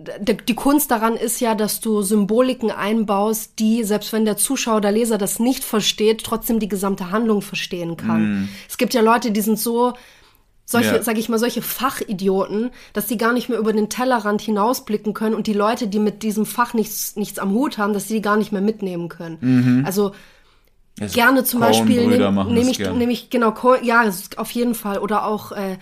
[0.00, 4.92] die Kunst daran ist ja, dass du Symboliken einbaust, die, selbst wenn der Zuschauer oder
[4.92, 8.44] Leser das nicht versteht, trotzdem die gesamte Handlung verstehen kann.
[8.44, 8.48] Mm.
[8.66, 9.92] Es gibt ja Leute, die sind so,
[10.70, 11.02] solche, ja.
[11.02, 15.34] sag ich mal, solche Fachidioten, dass die gar nicht mehr über den Tellerrand hinausblicken können
[15.34, 18.22] und die Leute, die mit diesem Fach nichts, nichts am Hut haben, dass sie die
[18.22, 19.38] gar nicht mehr mitnehmen können.
[19.40, 19.82] Mhm.
[19.84, 20.12] Also,
[21.00, 24.04] also gerne zum Beispiel nehme nehm ich, nehm ich, genau, ja,
[24.36, 24.98] auf jeden Fall.
[24.98, 25.78] Oder auch äh,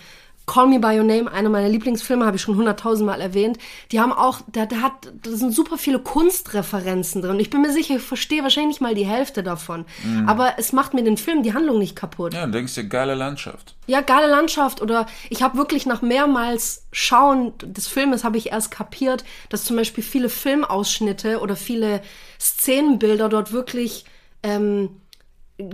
[0.49, 3.59] Call Me By Your Name, einer meiner Lieblingsfilme, habe ich schon hunderttausendmal erwähnt.
[3.93, 7.39] Die haben auch, da, da hat, da sind super viele Kunstreferenzen drin.
[7.39, 9.85] Ich bin mir sicher, ich verstehe wahrscheinlich nicht mal die Hälfte davon.
[10.05, 10.29] Mhm.
[10.29, 12.35] Aber es macht mir den Film, die Handlung nicht kaputt.
[12.35, 13.77] Ja, dann denkst du, geile Landschaft.
[13.87, 14.83] Ja, geile Landschaft.
[14.83, 19.77] Oder ich habe wirklich nach mehrmals Schauen des Filmes habe ich erst kapiert, dass zum
[19.77, 22.01] Beispiel viele Filmausschnitte oder viele
[22.41, 24.05] Szenenbilder dort wirklich
[24.43, 24.91] ähm,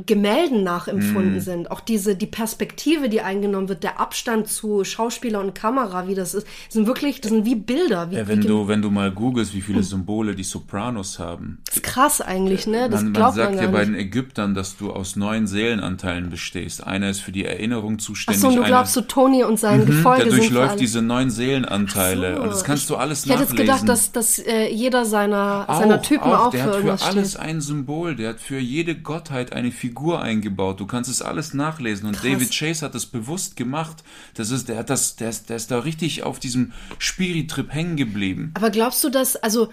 [0.07, 1.41] Gemälden nachempfunden mm.
[1.41, 1.71] sind.
[1.71, 6.33] Auch diese, die Perspektive, die eingenommen wird, der Abstand zu Schauspieler und Kamera, wie das
[6.33, 8.11] ist, sind wirklich, das sind wie Bilder.
[8.11, 11.59] Wie, ja, wenn wie du, wenn du mal googelst, wie viele Symbole die Sopranos haben.
[11.67, 12.89] Das ist krass eigentlich, ne?
[12.89, 16.83] Das man, glaubt man sagt ja bei den Ägyptern, dass du aus neun Seelenanteilen bestehst.
[16.87, 18.43] Einer ist für die Erinnerung zuständig.
[18.43, 21.29] Ach so, und du glaubst so Tony und sein mhm, Gefolge Der durchläuft diese neun
[21.29, 22.37] Seelenanteile.
[22.37, 22.43] So.
[22.43, 23.55] Und das kannst du alles ich nachlesen.
[23.55, 26.65] Ich hätte jetzt gedacht, dass, dass äh, jeder seiner, auch, seiner Typen auch, auch der
[26.65, 27.43] für hat für alles steht.
[27.43, 28.17] ein Symbol.
[28.17, 30.81] Der hat für jede Gottheit eine Figur eingebaut.
[30.81, 32.07] Du kannst es alles nachlesen.
[32.07, 32.25] Und Krass.
[32.25, 34.03] David Chase hat das bewusst gemacht.
[34.35, 37.97] Das ist, der hat das, der ist, der ist da richtig auf diesem Spiritrip hängen
[37.97, 38.53] geblieben.
[38.55, 39.69] Aber glaubst du, dass, also,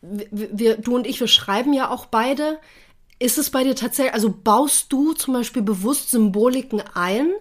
[0.00, 2.58] wir, du und ich, wir schreiben ja auch beide.
[3.18, 7.32] Ist es bei dir tatsächlich, also baust du zum Beispiel bewusst Symboliken ein?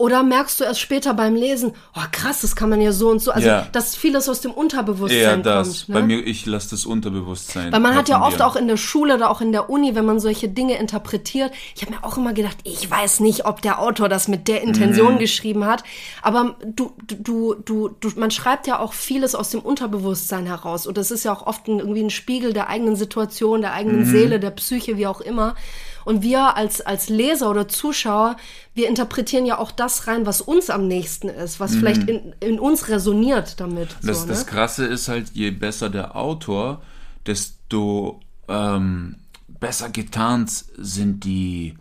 [0.00, 3.20] Oder merkst du erst später beim Lesen, oh krass, das kann man ja so und
[3.20, 3.32] so.
[3.32, 3.66] Also, Ja.
[3.70, 5.66] dass vieles aus dem Unterbewusstsein Eher das.
[5.84, 5.88] kommt.
[5.90, 5.94] Ne?
[5.94, 7.70] Bei mir, ich lasse das Unterbewusstsein.
[7.70, 10.06] Weil man hat ja oft auch in der Schule oder auch in der Uni, wenn
[10.06, 13.78] man solche Dinge interpretiert, ich habe mir auch immer gedacht, ich weiß nicht, ob der
[13.78, 15.18] Autor das mit der Intention Mhm.
[15.18, 15.84] geschrieben hat,
[16.22, 20.96] aber du, du, du, du, man schreibt ja auch vieles aus dem Unterbewusstsein heraus und
[20.96, 24.10] das ist ja auch oft ein, irgendwie ein Spiegel der eigenen Situation, der eigenen Mhm.
[24.10, 25.56] Seele, der Psyche, wie auch immer.
[26.04, 28.36] Und wir als, als Leser oder Zuschauer,
[28.74, 32.58] wir interpretieren ja auch das rein, was uns am nächsten ist, was vielleicht in, in
[32.58, 33.90] uns resoniert damit.
[34.02, 34.06] Mhm.
[34.06, 34.50] Das, so, das ne?
[34.50, 36.82] Krasse ist halt, je besser der Autor,
[37.26, 39.16] desto ähm,
[39.48, 41.74] besser getarnt sind die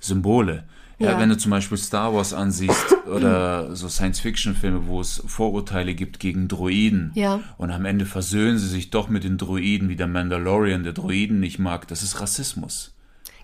[0.00, 0.64] Symbole.
[1.00, 1.18] Ja, Ja.
[1.18, 6.46] wenn du zum Beispiel Star Wars ansiehst oder so Science-Fiction-Filme, wo es Vorurteile gibt gegen
[6.46, 7.40] Droiden Ja.
[7.58, 11.40] und am Ende versöhnen sie sich doch mit den Droiden, wie der Mandalorian der Droiden
[11.40, 12.93] nicht mag, das ist Rassismus.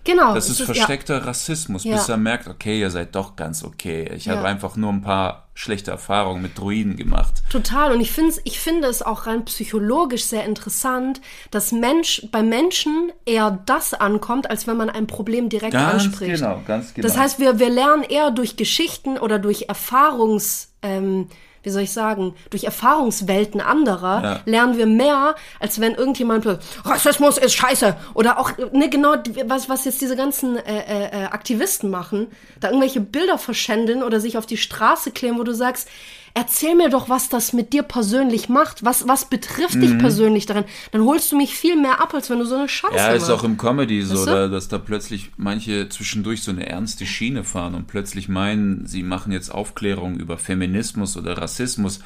[0.04, 0.32] Genau.
[0.34, 1.96] Das ist ja- versteckter Rassismus, Ja.
[1.96, 4.10] bis er merkt, okay, ihr seid doch ganz okay.
[4.16, 4.36] Ich Ja.
[4.36, 7.42] habe einfach nur ein paar schlechte Erfahrungen mit Droiden gemacht.
[7.50, 7.92] Total.
[7.92, 13.12] Und ich finde ich finde es auch rein psychologisch sehr interessant, dass Mensch, bei Menschen
[13.26, 16.40] eher das ankommt, als wenn man ein Problem direkt Ganz anspricht.
[16.40, 17.06] genau, ganz genau.
[17.06, 21.28] Das heißt, wir, wir lernen eher durch Geschichten oder durch Erfahrungs, ähm,
[21.62, 24.40] wie soll ich sagen, durch Erfahrungswelten anderer Ja.
[24.44, 26.46] lernen wir mehr, als wenn irgendjemand
[26.84, 27.96] Rassismus ist scheiße.
[28.14, 29.14] Oder auch, ne, genau,
[29.46, 32.28] was, was jetzt diese ganzen äh, äh, äh, Aktivisten machen,
[32.60, 35.88] da irgendwelche Bilder verschändeln oder sich auf die Straße kleben, wo du sagst,
[36.34, 38.84] erzähl mir doch, was das mit dir persönlich macht.
[38.84, 39.80] Was, was betrifft Mhm.
[39.80, 40.64] dich persönlich darin?
[40.92, 43.22] Dann holst du mich viel mehr ab, als wenn du so eine Scheiße Ja, ist
[43.28, 43.32] machst.
[43.32, 44.30] auch im Comedy so, Weißt du?
[44.30, 49.02] da, dass da plötzlich manche zwischendurch so eine ernste Schiene fahren und plötzlich meinen, sie
[49.02, 52.00] machen jetzt Aufklärung über Feminismus oder Rassismus.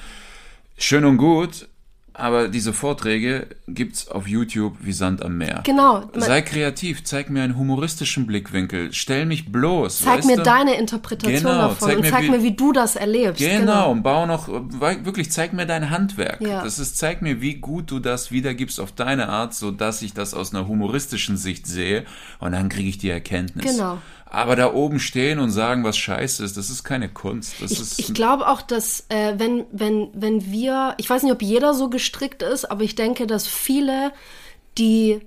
[0.76, 1.68] Schön und gut,
[2.14, 5.62] aber diese Vorträge gibt's auf YouTube wie Sand am Meer.
[5.64, 6.04] Genau.
[6.14, 9.98] Sei kreativ, zeig mir einen humoristischen Blickwinkel, stell mich bloß.
[9.98, 10.42] Zeig mir du?
[10.44, 13.40] deine Interpretation Genau, davon zeig und mir, zeig wie- mir, wie du das erlebst.
[13.40, 16.40] Genau, und bau noch, wirklich, zeig mir dein Handwerk.
[16.40, 16.62] Ja.
[16.62, 20.14] Das ist, zeig mir, wie gut du das wiedergibst auf deine Art, so dass ich
[20.14, 22.04] das aus einer humoristischen Sicht sehe
[22.38, 23.64] und dann kriege ich die Erkenntnis.
[23.76, 23.98] Genau.
[24.34, 27.54] Aber da oben stehen und sagen, was scheiße ist, das ist keine Kunst.
[27.60, 31.32] Das ist, Ich, ich glaube auch, dass äh, wenn, wenn, wenn wir, ich weiß nicht,
[31.32, 34.12] ob jeder so gestrickt ist, aber ich denke, dass viele,
[34.76, 35.20] die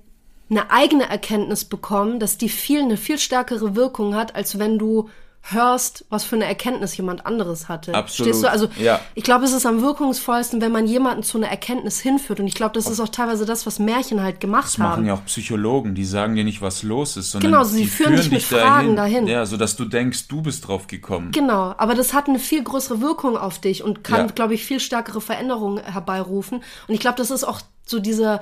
[0.50, 5.08] eine eigene Erkenntnis bekommen, dass die viel, eine viel stärkere Wirkung hat, als wenn du
[5.42, 7.94] hörst, was für eine Erkenntnis jemand anderes hatte.
[7.94, 8.50] Absolut, Stehst du?
[8.50, 9.00] Also ja.
[9.14, 12.40] ich glaube, es ist am wirkungsvollsten, wenn man jemanden zu einer Erkenntnis hinführt.
[12.40, 14.90] Und ich glaube, das ist auch teilweise das, was Märchen halt gemacht das haben.
[14.90, 17.88] machen ja auch Psychologen, die sagen dir nicht, was los ist, sondern Genau, sie die
[17.88, 19.26] führen dich mit Fragen dahin.
[19.26, 21.30] Ja, so dass du denkst, du bist drauf gekommen.
[21.32, 24.32] Genau, aber das hat eine viel größere Wirkung auf dich und kann, Ja.
[24.32, 26.58] glaube ich, viel stärkere Veränderungen herbeirufen.
[26.88, 28.40] Und ich glaube, das ist auch so diese,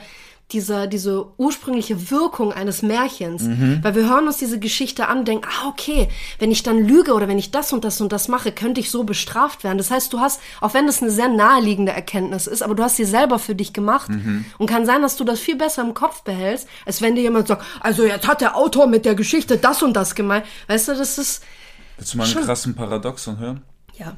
[0.52, 3.42] diese, diese ursprüngliche Wirkung eines Märchens.
[3.42, 3.80] Mhm.
[3.82, 7.14] Weil wir hören uns diese Geschichte an und denken, ah, okay, wenn ich dann lüge
[7.14, 9.76] oder wenn ich das und das und das mache, könnte ich so bestraft werden.
[9.76, 12.94] Das heißt, du hast, auch wenn das eine sehr naheliegende Erkenntnis ist, aber du hast
[12.96, 14.44] sie selber für dich gemacht Mhm.
[14.58, 17.48] und kann sein, dass du das viel besser im Kopf behältst, als wenn dir jemand
[17.48, 20.46] sagt, also jetzt hat der Autor mit der Geschichte das und das gemeint.
[20.68, 21.42] Weißt du, das ist,
[21.96, 23.62] Willst du mal einen krassen Paradoxon hören?
[23.98, 24.16] ja.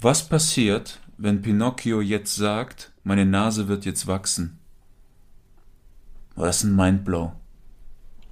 [0.00, 4.58] Was passiert, wenn Pinocchio jetzt sagt, meine Nase wird jetzt wachsen?
[6.36, 7.32] Oh, das ist ein Mindblow.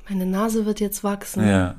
[0.09, 1.47] Meine Nase wird jetzt wachsen.
[1.47, 1.77] Ja.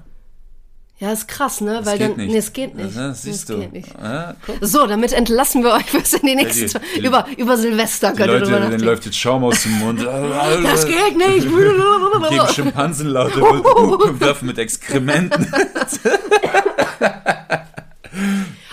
[1.00, 1.78] Ja, ist krass, ne?
[1.78, 2.16] Das Weil dann.
[2.16, 2.30] nicht.
[2.32, 2.90] Nee, es geht nicht.
[2.90, 3.58] Das, das siehst es du.
[3.62, 3.90] Geht nicht.
[4.00, 4.36] Ja.
[4.62, 8.22] So, damit entlassen wir euch bis in die nächsten die- die- über, über Silvester Die
[8.22, 8.84] Leute, nachdenken.
[8.86, 10.00] läuft jetzt Schaum aus dem Mund.
[10.64, 11.48] Das geht nicht!
[11.50, 13.42] Gegen Schimpansenlaute
[14.20, 15.52] werfen mit Exkrementen.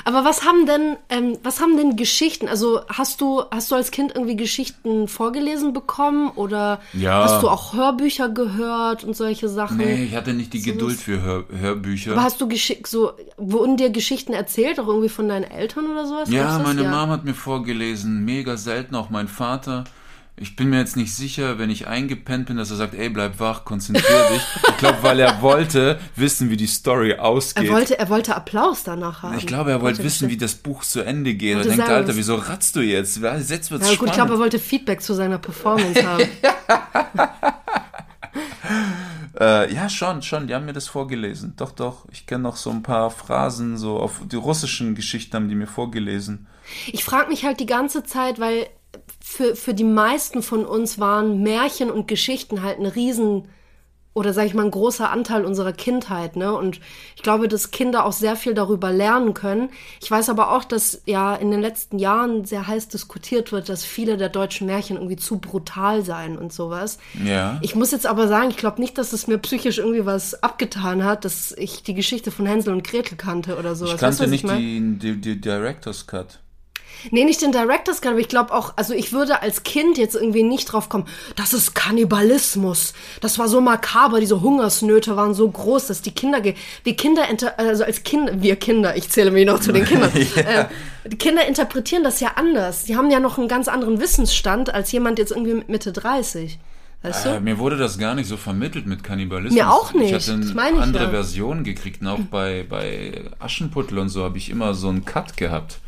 [0.08, 2.48] Aber was haben denn, ähm, was haben denn Geschichten?
[2.48, 7.24] Also hast du, hast du als Kind irgendwie Geschichten vorgelesen bekommen oder Ja.
[7.24, 9.76] hast du auch Hörbücher gehört und solche Sachen?
[9.76, 12.12] Nee, ich hatte nicht die Geduld für Hör Hörbücher.
[12.12, 16.06] Aber hast du Geschick so, wurden dir Geschichten erzählt, auch irgendwie von deinen Eltern oder
[16.06, 16.30] sowas?
[16.30, 19.84] Ja, meine Mom hat mir vorgelesen, mega selten, auch mein Vater.
[20.40, 23.40] Ich bin mir jetzt nicht sicher, wenn ich eingepennt bin, dass er sagt, ey, bleib
[23.40, 24.42] wach, konzentrier dich.
[24.68, 27.64] Ich glaube, weil er wollte wissen, wie die Story ausgeht.
[27.64, 29.36] Er wollte, er wollte Applaus danach haben.
[29.36, 31.56] ich glaube, er wollte Wollte wissen, wie das Buch zu Ende geht.
[31.56, 33.20] Er denkt, Alter, wieso ratzt du jetzt?
[33.20, 34.14] Jetzt wird's Ja, gut, ich spannend.
[34.14, 36.24] glaube, er wollte Feedback zu seiner Performance haben.
[39.40, 40.48] Äh, ja, schon, schon.
[40.48, 41.54] Die haben mir das vorgelesen.
[41.56, 42.06] Doch, doch.
[42.10, 45.68] Ich kenne noch so ein paar Phrasen, so auf die russischen Geschichten haben die mir
[45.68, 46.48] vorgelesen.
[46.88, 48.66] Ich frage mich halt die ganze Zeit, weil
[49.28, 53.46] für, für die meisten von uns waren Märchen und Geschichten halt eine riesen
[54.14, 56.52] oder sage ich mal ein großer Anteil unserer Kindheit, ne?
[56.52, 56.80] Und
[57.14, 59.68] ich glaube, dass Kinder auch sehr viel darüber lernen können.
[60.02, 63.84] Ich weiß aber auch, dass ja in den letzten Jahren sehr heiß diskutiert wird, dass
[63.84, 66.98] viele der deutschen Märchen irgendwie zu brutal seien und sowas.
[67.22, 67.58] Ja.
[67.60, 71.04] Ich muss jetzt aber sagen, ich glaube nicht, dass es mir psychisch irgendwie was abgetan
[71.04, 73.94] hat, dass ich die Geschichte von Hänsel und Gretel kannte oder sowas.
[73.94, 74.98] Ich kannte weißt nicht ich mein?
[74.98, 76.40] die, die, die Director's Cut.
[77.10, 80.14] Nee, nicht den Director's Cut, aber ich glaube auch, also ich würde als Kind jetzt
[80.14, 81.06] irgendwie nicht drauf kommen,
[81.36, 82.92] das ist Kannibalismus.
[83.20, 87.22] Das war so makaber, diese Hungersnöte waren so groß, dass die Kinder, wir Kinder,
[87.56, 90.64] also als Kinder, wir Kinder, ich zähle mich noch zu den Kindern, äh,
[91.06, 92.84] die Kinder interpretieren das ja anders.
[92.84, 96.58] Die haben ja noch einen ganz anderen Wissensstand als jemand jetzt irgendwie mit Mitte 30.
[97.02, 97.40] Weißt Äh, du?
[97.40, 99.54] mir wurde das gar nicht so vermittelt mit Kannibalismus.
[99.54, 101.10] Mir auch nicht, Ich hatte ich andere ja.
[101.10, 102.00] Version gekriegt.
[102.02, 105.78] Und auch bei, bei Aschenputtel und so habe ich immer so einen Cut gehabt.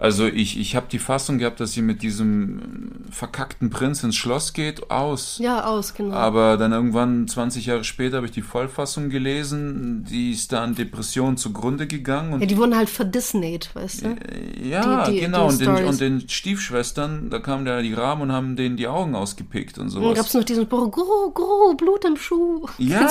[0.00, 4.54] Also ich, ich habe die Fassung gehabt, dass sie mit diesem verkackten Prinz ins Schloss
[4.54, 5.36] geht, aus.
[5.42, 6.14] Ja, aus, genau.
[6.14, 10.06] Aber dann irgendwann, 20 Jahre später, habe ich die Vollfassung gelesen.
[10.10, 12.32] Die ist da an Depressionen zugrunde gegangen.
[12.32, 14.16] Und ja, die wurden halt verdisneyed, weißt du?
[14.66, 15.50] ja, die- die- genau.
[15.52, 18.88] die und, den, und den Stiefschwestern, da kamen da die Raben und haben denen die
[18.88, 20.16] Augen ausgepickt und Und dann sowas.
[20.16, 22.66] gab's noch diesen Guru, Guru, Blut im Schuh.
[22.78, 23.06] Ja,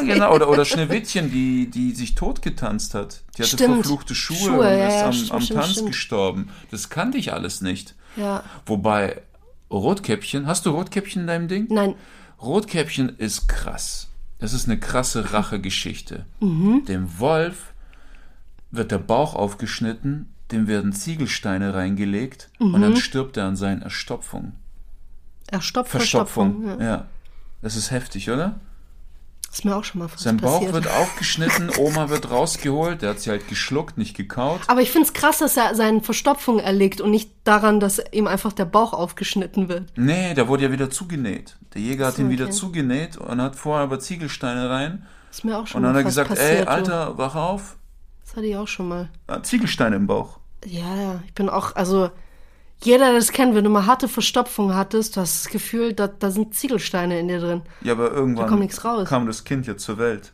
[0.06, 0.34] genau.
[0.34, 3.22] Oder, oder Schneewittchen, die, die sich totgetanzt hat.
[3.36, 3.74] Die hatte Stimmt.
[3.74, 6.48] verfluchte Schuhe, Schuhe, und ja, ist am, stimmt, am stimmt, Tanz gestorben.
[6.70, 7.94] Das kannte ich alles nicht.
[8.16, 8.44] Ja.
[8.66, 9.22] Wobei,
[9.70, 11.66] Rotkäppchen, hast du Rotkäppchen in deinem Ding?
[11.70, 11.94] Nein,
[12.40, 14.08] Rotkäppchen ist krass.
[14.38, 16.26] Das ist eine krasse Rachegeschichte.
[16.40, 16.84] Mhm.
[16.86, 17.72] Dem Wolf
[18.70, 22.80] wird der Bauch aufgeschnitten, dem werden Ziegelsteine reingelegt und Mhm.
[22.82, 24.52] dann stirbt er an seinen Erstopfungen.
[25.50, 26.62] Erstopft, Verstopfung.
[26.62, 26.80] Verstopfung.
[26.84, 26.96] Ja.
[26.96, 27.06] Ja.
[27.62, 28.60] Das ist heftig, oder?
[29.54, 30.72] Ist mir auch schon mal fast Sein Bauch passiert.
[30.74, 34.60] wird aufgeschnitten, Oma wird rausgeholt, der hat sie halt geschluckt, nicht gekaut.
[34.66, 38.52] Aber ich find's krass, dass er seine Verstopfung erlegt und nicht daran, dass ihm einfach
[38.52, 39.92] der Bauch aufgeschnitten wird.
[39.96, 41.56] Nee, der wurde ja wieder zugenäht.
[41.72, 42.52] Der Jäger hat So, ihn wieder okay.
[42.54, 45.06] zugenäht und hat vorher aber Ziegelsteine rein.
[45.30, 46.50] Ist mir auch schon Und dann mal hat er gesagt, passiert.
[46.50, 46.68] ey, so.
[46.70, 47.76] Alter, wach auf.
[48.24, 49.08] Das hatte ich auch schon mal.
[49.28, 50.40] Ah, Ziegelsteine im Bauch.
[50.66, 52.10] Ja, ja, ich bin auch, also
[52.82, 56.06] jeder, der das kennt, wenn du mal harte Verstopfung hattest, du hast das Gefühl, da,
[56.08, 57.62] da sind Ziegelsteine in dir drin.
[57.80, 59.08] Ja, aber irgendwann Da kommt nichts raus.
[59.08, 60.32] kam das Kind ja zur Welt.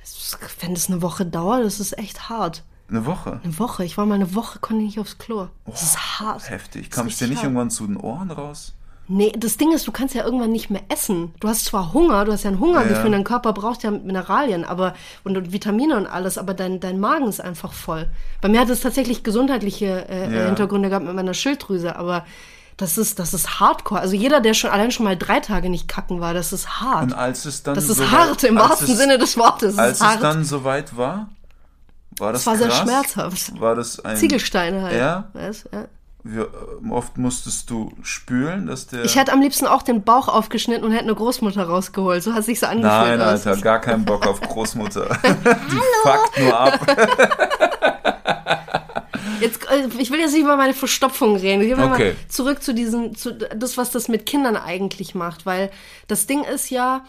[0.00, 2.62] Das ist, wenn das eine Woche dauert, das ist echt hart.
[2.90, 3.40] Eine Woche.
[3.42, 3.84] Eine Woche.
[3.84, 5.48] Ich war mal eine Woche, konnte nicht aufs Klo.
[5.66, 6.50] Das ist hart.
[6.50, 6.90] Heftig.
[6.90, 7.44] Kam es dir nicht hart.
[7.44, 8.74] irgendwann zu den Ohren raus?
[9.06, 11.34] Nee, das Ding ist, du kannst ja irgendwann nicht mehr essen.
[11.40, 13.10] Du hast zwar Hunger, du hast ja ein Hungergefühl, Ja.
[13.10, 17.28] dein Körper braucht ja Mineralien aber und, und Vitamine und alles, aber dein, dein Magen
[17.28, 18.08] ist einfach voll.
[18.40, 20.46] Bei mir hat es tatsächlich gesundheitliche äh, Ja.
[20.46, 22.24] Hintergründe gehabt mit meiner Schilddrüse, aber
[22.78, 24.00] das ist, das ist hardcore.
[24.00, 27.04] Also jeder, der schon allein schon mal drei Tage nicht kacken war, das ist hart.
[27.04, 29.74] Und als es dann das ist so hart weit- im wahrsten es, Sinne des Wortes.
[29.74, 31.28] Es Als es dann soweit war,
[32.18, 32.78] war das es war sehr krass?
[32.80, 33.60] schmerzhaft.
[33.60, 34.16] War das ein...
[34.16, 34.96] Ziegelsteine halt.
[34.96, 35.28] Ja?
[35.34, 35.84] Weißt, ja.
[36.26, 36.46] Wie äh,
[36.90, 39.04] oft musstest du spülen, dass der...
[39.04, 42.22] Ich hätte am liebsten auch den Bauch aufgeschnitten und hätte eine Großmutter rausgeholt.
[42.22, 42.90] So hat sich so angefühlt.
[42.90, 45.18] Nein, Alter, gar keinen Bock auf Großmutter.
[45.22, 46.80] Die fuckt nur ab.
[49.40, 51.60] Jetzt, äh, ich will jetzt nicht über meine Verstopfung reden.
[51.60, 52.12] Gehen wir Okay.
[52.12, 55.70] mal zurück zu diesem, zu das, was das mit Kindern eigentlich macht, weil
[56.08, 57.04] das Ding ist ja,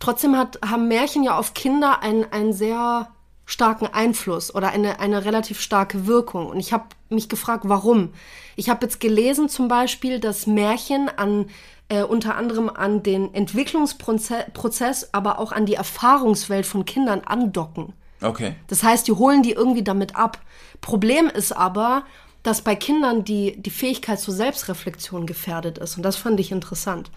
[0.00, 3.08] trotzdem hat, haben Märchen ja auf Kinder einen, einen sehr
[3.46, 6.48] starken Einfluss oder eine, eine relativ starke Wirkung.
[6.48, 8.12] Und ich habe mich gefragt, warum.
[8.56, 11.46] Ich habe jetzt gelesen zum Beispiel, dass Märchen an
[11.88, 17.92] äh, unter anderem an den Entwicklungsprozess, Prozess, aber auch an die Erfahrungswelt von Kindern andocken.
[18.20, 18.56] Okay.
[18.66, 20.40] Das heißt, die holen die irgendwie damit ab.
[20.80, 22.04] Problem ist aber,
[22.46, 25.96] dass bei Kindern die, die Fähigkeit zur Selbstreflexion gefährdet ist.
[25.96, 27.10] Und das fand ich interessant.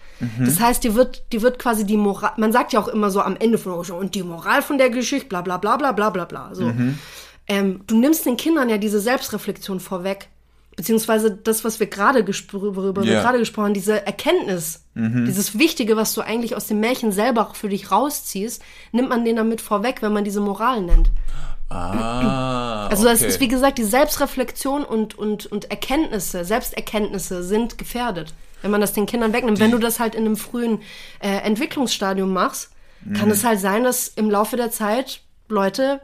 [0.44, 3.20] Das heißt, die wird, die wird quasi die Moral, man sagt ja auch immer so
[3.20, 6.10] am Ende von, oh, und die Moral von der Geschichte, bla, bla, bla, bla, bla,
[6.10, 6.50] bla, bla.
[6.54, 6.64] So.
[7.46, 10.28] Ähm, du nimmst den Kindern ja diese Selbstreflexion vorweg.
[10.76, 14.84] Beziehungsweise das, was wir gerade wir gerade gesprochen haben, diese Erkenntnis,
[15.26, 18.62] dieses Wichtige, was du eigentlich aus dem Märchen selber für dich rausziehst,
[18.92, 21.10] nimmt man den damit vorweg, wenn man diese Moral nennt.
[21.70, 23.28] Ah, Also das okay.
[23.28, 28.92] ist, wie gesagt, die Selbstreflexion und, und, und Erkenntnisse, Selbsterkenntnisse sind gefährdet, wenn man das
[28.92, 29.60] den Kindern wegnimmt.
[29.60, 30.80] Wenn du das halt in einem frühen
[31.20, 32.70] äh, Entwicklungsstadium machst,
[33.14, 33.32] kann Mhm.
[33.32, 36.00] es halt sein, dass im Laufe der Zeit Leute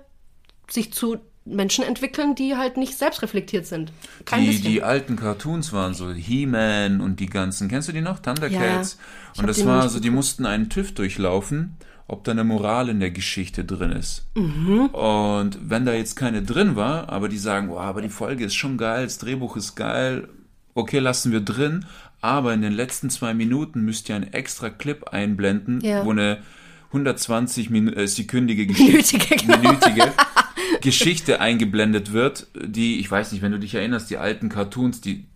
[0.70, 3.92] sich zu Menschen entwickeln, die halt nicht selbstreflektiert sind.
[4.24, 4.64] Kein die, bisschen.
[4.64, 8.18] die alten Cartoons waren so He-Man und die ganzen, kennst du die noch?
[8.20, 8.98] Thundercats.
[9.34, 11.76] Ich und das die war so, die mussten einen TÜV durchlaufen,
[12.08, 14.26] ob da eine Moral in der Geschichte drin ist.
[14.36, 14.86] Mhm.
[14.92, 18.54] Und wenn da jetzt keine drin war, aber die sagen, wow, aber die Folge ist
[18.54, 20.28] schon geil, das Drehbuch ist geil,
[20.74, 21.84] okay, lassen wir drin,
[22.20, 26.04] aber in den letzten zwei Minuten müsst ihr einen extra Clip einblenden, Ja.
[26.04, 26.38] wo eine
[26.88, 29.58] 120 Minu äh, sekündige Geschichte, genau.
[29.58, 30.12] minütige
[30.80, 35.26] Geschichte eingeblendet wird, die, ich weiß nicht, wenn du dich erinnerst, die alten Cartoons, die,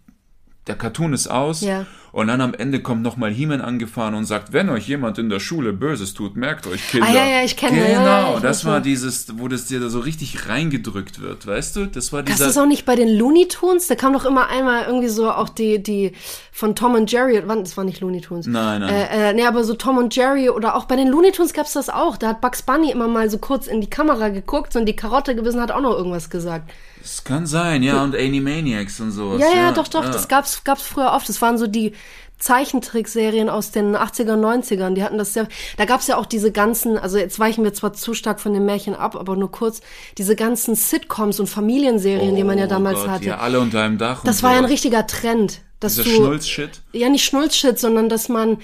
[0.66, 1.87] der Cartoon ist aus Ja.
[2.12, 5.38] Und dann am Ende kommt nochmal He-Man angefahren und sagt, wenn euch jemand in der
[5.38, 7.07] Schule Böses tut, merkt euch Kinder.
[7.09, 9.88] Ah, ja, ja, ich kenne Genau, ja, ich das war dieses, wo das dir da
[9.88, 11.87] so richtig reingedrückt wird, weißt du?
[11.87, 12.51] Das war Das dieser...
[12.51, 13.87] ist auch nicht bei den Looney Tunes.
[13.87, 16.12] Da kam doch immer einmal irgendwie so auch die, die
[16.51, 17.42] von Tom und Jerry.
[17.46, 17.62] Wann?
[17.62, 18.46] Das war nicht Looney Tunes.
[18.49, 18.92] Nein, nein.
[18.92, 21.75] Äh, äh, nee, aber so Tom und Jerry oder auch bei den Looney Tunes gab's
[21.75, 22.16] das auch.
[22.16, 25.37] Da hat Bugs Bunny immer mal so kurz in die Kamera geguckt und die Karotte
[25.37, 26.73] gebissen hat auch noch irgendwas gesagt.
[27.00, 29.40] Das kann sein, ja, und Animaniacs und sowas.
[29.40, 30.04] Ja, ja, doch, doch.
[30.04, 30.10] ja.
[30.10, 31.28] Das gab's, gab's früher oft.
[31.28, 31.92] Das waren so die
[32.38, 34.94] Zeichentrickserien aus den 80er, 90ern.
[34.94, 35.46] Die hatten das ja.
[35.76, 38.64] Da gab's ja auch diese ganzen, also jetzt weichen wir zwar zu stark von den
[38.64, 39.80] Märchen ab, aber nur kurz,
[40.18, 43.24] diese ganzen Sitcoms und Familienserien, die man ja Oh damals Gott, hatte.
[43.26, 44.22] Ja, alle unter einem Dach.
[44.24, 45.60] Das war ja ein richtiger Trend.
[45.81, 46.83] Dass Dieser du, Schnulzshit.
[46.93, 48.59] Ja, nicht Schnulzshit, sondern dass man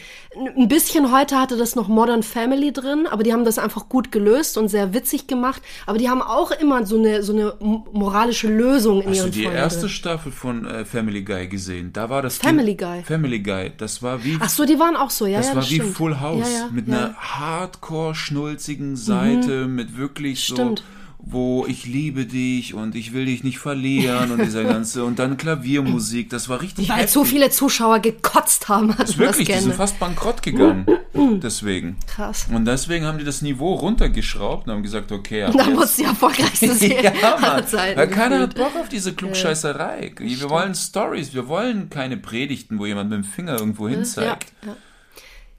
[0.57, 4.13] ein bisschen heute hatte das noch Modern Family drin, aber die haben das einfach gut
[4.13, 5.63] gelöst und sehr witzig gemacht.
[5.87, 9.31] Aber die haben auch immer so eine so eine moralische Lösung in Hast du ihren
[9.33, 9.89] die Folgen erste drin.
[9.89, 11.91] Staffel von äh, Family Guy gesehen?
[11.95, 13.03] Da war das Family Ding- Guy.
[13.03, 13.73] Family Guy.
[13.79, 15.77] Das war wie Ach so, die waren auch so, ja, das ja, war das wie
[15.77, 15.97] stimmt.
[15.97, 16.87] Full House ja, ja, mit.
[16.87, 16.93] Mhm.
[16.95, 20.81] einer hardcore schnulzigen Seite mit wirklich Stimmt.
[20.81, 20.85] so
[21.29, 25.37] wo ich liebe dich und ich will dich nicht verlieren und dieser ganze und dann
[25.37, 27.11] Klaviermusik, das war richtig weil heftig.
[27.13, 29.77] zu viele Zuschauer gekotzt haben, Das ist wirklich, die das sind gerne.
[29.89, 30.87] fast bankrott gegangen.
[31.43, 31.97] deswegen.
[32.07, 32.47] Krass.
[32.55, 36.05] Und deswegen haben die das Niveau runtergeschraubt und haben gesagt, okay, ab Da muss die
[36.05, 37.99] erfolgreichste Serie ja, aller Zeiten.
[37.99, 38.55] Weil keiner hat.
[38.55, 40.13] Bock auf diese Klugscheißerei.
[40.19, 44.05] Wir wollen Stories, wir wollen keine Predigten, wo jemand mit dem Finger irgendwo hin Ja,
[44.05, 44.53] zeigt.
[44.65, 44.77] ja.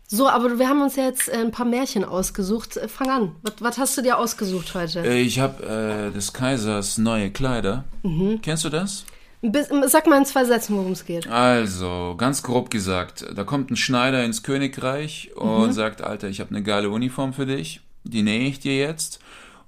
[0.10, 2.78] So, aber wir haben uns ja jetzt äh, ein paar Märchen ausgesucht.
[2.78, 3.36] Äh, Fang an.
[3.42, 5.02] Was, was hast du dir ausgesucht heute?
[5.06, 7.84] Äh, Ich habe äh, des Kaisers neue Kleider.
[8.04, 8.40] Mhm.
[8.42, 9.04] Kennst du das?
[9.42, 11.28] Bis, sag mal in zwei Sätzen, worum es geht.
[11.28, 15.42] Also, ganz grob gesagt, da kommt ein Schneider ins Königreich Mhm.
[15.42, 19.20] und sagt, Alter, ich habe eine geile Uniform für dich, die nähe ich dir jetzt.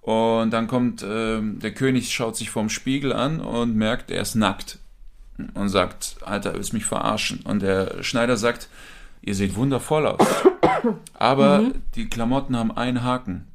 [0.02, 4.36] Und dann kommt, ähm, der König schaut sich vorm Spiegel an und merkt, er ist
[4.36, 4.80] nackt.
[5.54, 7.42] Und sagt, Alter, willst mich verarschen?
[7.44, 8.70] Und der Schneider sagt,
[9.22, 10.20] ihr seht wundervoll aus.
[11.14, 11.74] Aber Mhm.
[11.96, 13.46] die Klamotten haben einen Haken.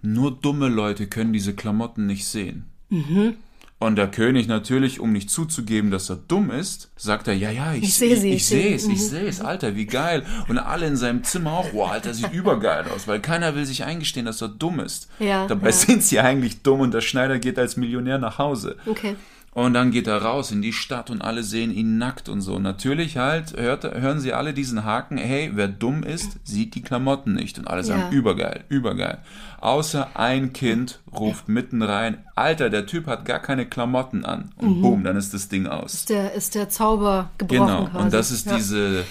[0.00, 2.64] Nur dumme Leute können diese Klamotten nicht sehen.
[2.88, 3.34] Mhm.
[3.78, 7.74] Und der König natürlich, um nicht zuzugeben, dass er dumm ist, sagt er, ja, ja,
[7.74, 10.24] ich, Ich sehe sie, ich, ich sehe es, ich sehe es, Alter, wie geil.
[10.48, 13.82] Und alle in seinem Zimmer auch, wow, Alter, sieht übergeil aus, weil keiner will sich
[13.82, 15.08] eingestehen, dass er dumm ist.
[15.18, 15.72] Ja, Dabei ja.
[15.72, 18.76] sind sie eigentlich dumm und der Schneider geht als Millionär nach Hause.
[18.86, 19.16] Okay.
[19.54, 22.58] Und dann geht er raus in die Stadt und alle sehen ihn nackt und so.
[22.58, 27.34] Natürlich halt hört, hören sie alle diesen Haken, hey, wer dumm ist, sieht die Klamotten
[27.34, 27.58] nicht.
[27.58, 28.10] Und alle sagen, Ja.
[28.10, 29.18] übergeil, übergeil.
[29.60, 34.52] Außer ein Kind ruft mitten rein, Alter, der Typ hat gar keine Klamotten an.
[34.56, 35.92] Und boom, dann ist das Ding aus.
[35.92, 38.04] Ist der, ist der Zauber gebrochen Genau, quasi.
[38.04, 38.56] und das ist ja.
[38.56, 39.04] diese,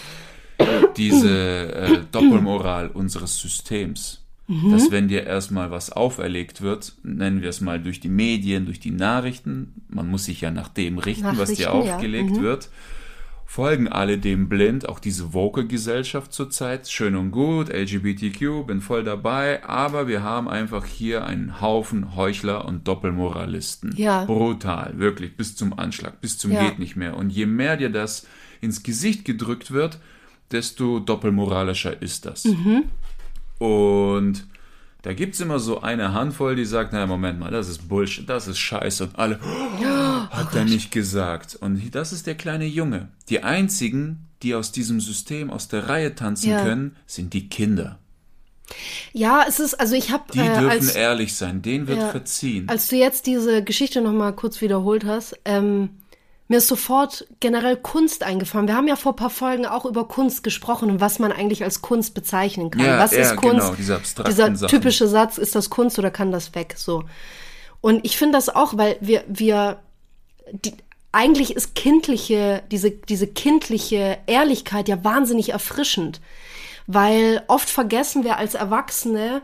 [0.97, 1.30] diese
[1.73, 4.21] äh, Doppelmoral unseres Systems.
[4.52, 4.72] Mhm.
[4.72, 8.80] Dass wenn dir erstmal was auferlegt wird, nennen wir es mal durch die Medien, durch
[8.82, 11.96] die Nachrichten, man muss sich ja nach dem richten, was dir Nachrichten, ja.
[11.96, 12.42] aufgelegt Mhm.
[12.42, 12.70] wird,
[13.46, 19.64] folgen alle dem blind, auch diese Woke-Gesellschaft zurzeit, schön und gut, LGBTQ, bin voll dabei,
[19.66, 23.94] aber wir haben einfach hier einen Haufen Heuchler und Doppelmoralisten.
[23.96, 24.26] Ja.
[24.26, 26.64] Brutal, wirklich, bis zum Anschlag, bis zum Ja.
[26.66, 27.16] geht nicht mehr.
[27.18, 28.28] Und je mehr dir das
[28.62, 30.00] ins Gesicht gedrückt wird,
[30.52, 32.46] desto doppelmoralischer ist das.
[32.46, 32.84] Mhm.
[33.62, 34.47] Und
[35.04, 38.47] da gibt's immer so eine Handvoll, die sagt, naja, Moment mal, das ist Bullshit, das
[38.47, 39.04] ist Scheiße.
[39.04, 39.82] Und alle, Oh
[40.32, 41.56] hat er nicht gesagt.
[41.56, 43.10] Und das ist der kleine Junge.
[43.30, 46.63] Die einzigen, die aus diesem System aus der Reihe tanzen Ja.
[46.63, 48.00] können, sind die Kinder.
[49.13, 52.10] Ja, es ist, also ich habe Die äh, dürfen als, ehrlich sein, denen wird Ja.
[52.10, 52.67] verziehen.
[52.67, 55.89] als du jetzt diese Geschichte noch mal kurz wiederholt hast, ähm,
[56.52, 58.68] mir ist sofort generell Kunst eingefallen.
[58.68, 61.64] Wir haben ja vor ein paar Folgen auch über Kunst gesprochen und was man eigentlich
[61.64, 62.86] als Kunst bezeichnen kann.
[62.86, 63.62] Ja, was ja, ist Kunst?
[63.62, 64.68] genau, diese Dieser Sachen.
[64.68, 66.74] typische Satz, ist das Kunst oder kann das weg?
[66.76, 67.06] So.
[67.80, 69.80] Und ich finde das auch, weil wir, wir,
[70.52, 70.74] die,
[71.14, 76.20] eigentlich ist kindliche, diese, diese kindliche Ehrlichkeit ja wahnsinnig erfrischend.
[76.86, 79.42] Weil oft vergessen wir als Erwachsene,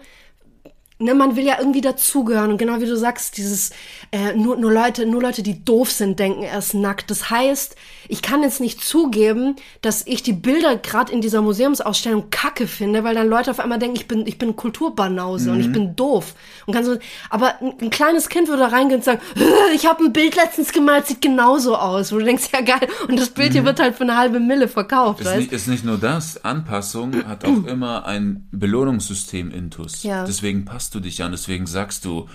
[0.99, 3.71] ne, man will ja irgendwie dazugehören und genau wie du sagst, dieses
[4.11, 7.11] äh, nur nur Leute, nur Leute, die doof sind, denken erst nackt.
[7.11, 7.75] Das heißt,
[8.09, 13.03] ich kann jetzt nicht zugeben, dass ich die Bilder gerade in dieser Museumsausstellung Kacke finde,
[13.03, 16.35] weil dann Leute auf einmal denken, ich bin ich bin Kulturbanause und ich bin doof
[16.65, 16.97] und kann so.
[17.29, 20.35] Aber ein, ein kleines Kind würde da reingehen und sagen, "Äh, ich habe ein Bild
[20.35, 22.11] letztens gemalt, sieht genauso aus.
[22.11, 22.87] Wo du denkst, ja geil.
[23.07, 25.83] Und das Bild hier wird halt für eine halbe Mille verkauft, Ist nicht, ist nicht
[25.85, 30.03] nur das, Anpassung hat auch immer ein Belohnungssystem intus.
[30.03, 30.25] Ja.
[30.25, 32.27] Deswegen passt du dich an, deswegen sagst du,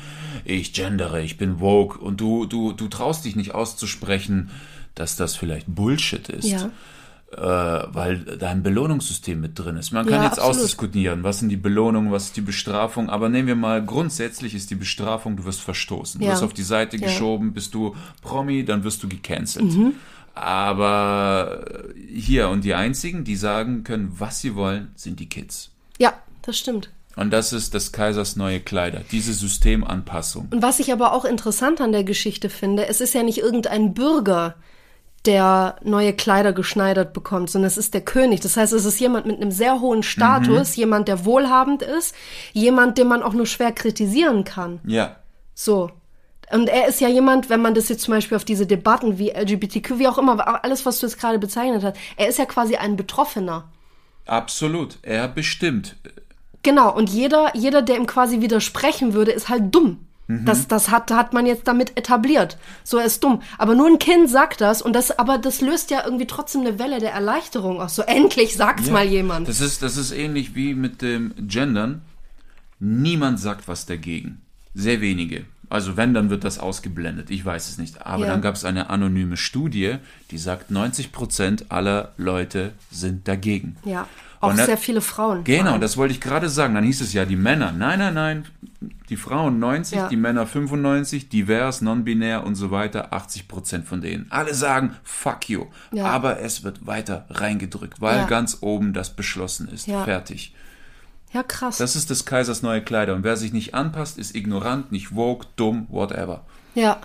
[0.44, 4.50] ich gendere, ich bin woke und du, du, du traust dich nicht auszusprechen,
[4.94, 6.44] dass das vielleicht Bullshit ist.
[6.48, 6.70] Ja.
[7.34, 9.90] Äh, weil da ein Belohnungssystem mit drin ist.
[9.90, 10.56] Man kann Ja, jetzt absolut.
[10.58, 14.70] ausdiskutieren, was sind die Belohnungen, was ist die Bestrafung, aber nehmen wir mal, grundsätzlich ist
[14.70, 16.20] die Bestrafung, du wirst verstoßen.
[16.20, 16.32] Du Ja.
[16.32, 17.06] wirst auf die Seite Ja.
[17.06, 19.64] geschoben, bist du Promi, dann wirst du gecancelt.
[19.64, 19.94] Mhm.
[20.34, 21.64] Aber
[22.08, 25.70] hier und die einzigen, die sagen können, was sie wollen, sind die Kids.
[25.98, 26.90] Ja, das stimmt.
[27.16, 30.48] Und das ist des Kaisers neue Kleider, diese Systemanpassung.
[30.50, 33.94] Und was ich aber auch interessant an der Geschichte finde, es ist ja nicht irgendein
[33.94, 34.54] Bürger,
[35.26, 38.40] der neue Kleider geschneidert bekommt, sondern es ist der König.
[38.40, 40.80] Das heißt, es ist jemand mit einem sehr hohen Status, mhm.
[40.80, 42.14] jemand, der wohlhabend ist,
[42.52, 44.80] jemand, den man auch nur schwer kritisieren kann.
[44.84, 45.16] Ja.
[45.54, 45.90] So.
[46.50, 49.30] Und er ist ja jemand, wenn man das jetzt zum Beispiel auf diese Debatten wie
[49.30, 52.76] LGBTQ, wie auch immer, alles, was du jetzt gerade bezeichnet hast, er ist ja quasi
[52.76, 53.70] ein Betroffener.
[54.26, 54.98] Absolut.
[55.02, 55.96] Er bestimmt.
[56.62, 56.94] Genau.
[56.94, 60.06] Und jeder, jeder, der ihm quasi widersprechen würde, ist halt dumm.
[60.26, 60.44] Mhm.
[60.44, 62.58] Das, das hat, hat man jetzt damit etabliert.
[62.84, 63.42] So, er ist dumm.
[63.58, 66.78] Aber nur ein Kind sagt das und das, aber das löst ja irgendwie trotzdem eine
[66.78, 67.94] Welle der Erleichterung aus.
[67.94, 69.48] So, endlich sagt's ja, mal jemand.
[69.48, 72.02] Das ist, das ist ähnlich wie mit dem Gendern.
[72.78, 74.40] Niemand sagt was dagegen.
[74.74, 75.44] Sehr wenige.
[75.72, 77.30] Also wenn, dann wird das ausgeblendet.
[77.30, 78.04] Ich weiß es nicht.
[78.04, 78.30] Aber ja.
[78.30, 79.96] dann gab es eine anonyme Studie,
[80.30, 83.76] die sagt, 90 Prozent aller Leute sind dagegen.
[83.84, 84.06] Ja.
[84.40, 85.44] Auch sehr viele Frauen.
[85.44, 86.74] Genau, das wollte ich gerade sagen.
[86.74, 88.44] Dann hieß es ja, die Männer, nein, nein, nein,
[89.08, 90.08] die Frauen 90, ja.
[90.08, 94.26] die Männer 95, divers, non-binär und so weiter, 80 Prozent von denen.
[94.30, 95.66] Alle sagen, fuck you.
[95.92, 96.06] Ja.
[96.06, 98.26] Aber es wird weiter reingedrückt, weil ja.
[98.26, 99.86] ganz oben das beschlossen ist.
[99.86, 100.52] Fertig.
[101.32, 101.78] Ja, krass.
[101.78, 103.14] Das ist des Kaisers neue Kleider.
[103.14, 106.44] Und wer sich nicht anpasst, ist ignorant, nicht woke, dumm, whatever.
[106.74, 106.98] Ja.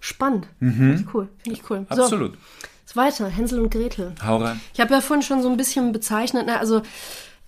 [0.00, 0.46] Spannend.
[0.60, 0.72] Mhm.
[0.72, 1.28] Finde ich cool.
[1.42, 1.86] Finde ich cool.
[1.88, 2.34] Absolut.
[2.86, 2.96] So.
[2.96, 4.14] Weiter, Hänsel und Gretel.
[4.24, 4.60] Hau rein.
[4.74, 6.82] Ich habe ja vorhin schon so ein bisschen bezeichnet, ne, also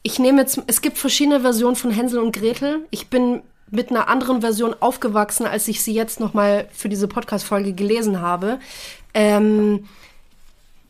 [0.02, 2.86] ich nehme jetzt, es gibt verschiedene Versionen von Hänsel und Gretel.
[2.90, 7.72] Ich bin mit einer anderen Version aufgewachsen, als ich sie jetzt nochmal für diese Podcast-Folge
[7.72, 8.58] gelesen habe.
[9.14, 9.88] Ähm,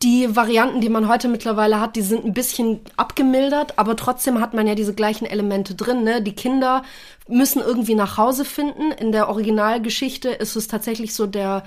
[0.03, 4.53] die Varianten, die man heute mittlerweile hat, die sind ein bisschen abgemildert, aber trotzdem hat
[4.53, 6.03] man ja diese gleichen Elemente drin.
[6.03, 6.23] Ne?
[6.23, 6.83] Die Kinder
[7.29, 8.91] müssen irgendwie nach Hause finden.
[8.91, 11.63] In der Originalgeschichte ist es tatsächlich so, der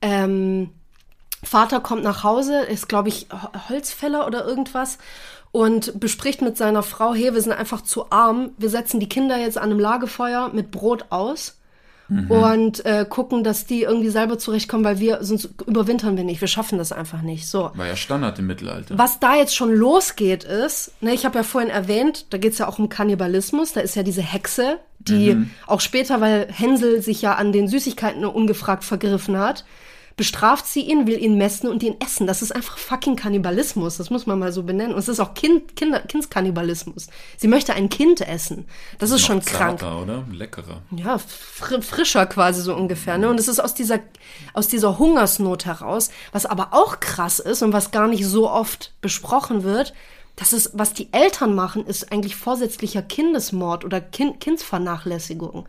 [0.00, 0.70] ähm,
[1.42, 3.26] Vater kommt nach Hause, ist, glaube ich,
[3.68, 4.98] Holzfäller oder irgendwas
[5.52, 9.36] und bespricht mit seiner Frau, hey, wir sind einfach zu arm, wir setzen die Kinder
[9.36, 11.58] jetzt an einem Lagefeuer mit Brot aus
[12.08, 12.30] mhm.
[12.30, 16.48] und äh, gucken, dass die irgendwie selber zurechtkommen, weil wir, sonst überwintern wir nicht, wir
[16.48, 17.48] schaffen das einfach nicht.
[17.48, 17.70] So.
[17.74, 18.98] War ja Standard im Mittelalter.
[18.98, 22.68] Was da jetzt schon losgeht ist, ne, ich habe ja vorhin erwähnt, da geht's ja
[22.68, 25.50] auch um Kannibalismus, da ist ja diese Hexe, die mhm.
[25.66, 29.64] auch später, weil Hänsel sich ja an den Süßigkeiten ungefragt vergriffen hat,
[30.16, 32.26] bestraft sie ihn, will ihn messen und ihn essen.
[32.26, 33.96] Das ist einfach fucking Kannibalismus.
[33.96, 34.92] Das muss man mal so benennen.
[34.92, 37.08] Und es ist auch kind, Kinder, Kindskannibalismus.
[37.36, 38.66] Sie möchte ein Kind essen.
[38.98, 39.80] Das ist schon krank.
[39.80, 40.24] Zarter, oder?
[40.30, 40.82] Leckerer.
[40.92, 43.18] Ja, fr frischer quasi so ungefähr.
[43.18, 43.28] Ne?
[43.28, 44.00] Und es ist aus dieser,
[44.52, 48.92] aus dieser Hungersnot heraus, was aber auch krass ist und was gar nicht so oft
[49.00, 49.94] besprochen wird,
[50.36, 55.68] das ist, was die Eltern machen, ist eigentlich vorsätzlicher Kindesmord oder kind, Kindsvernachlässigung.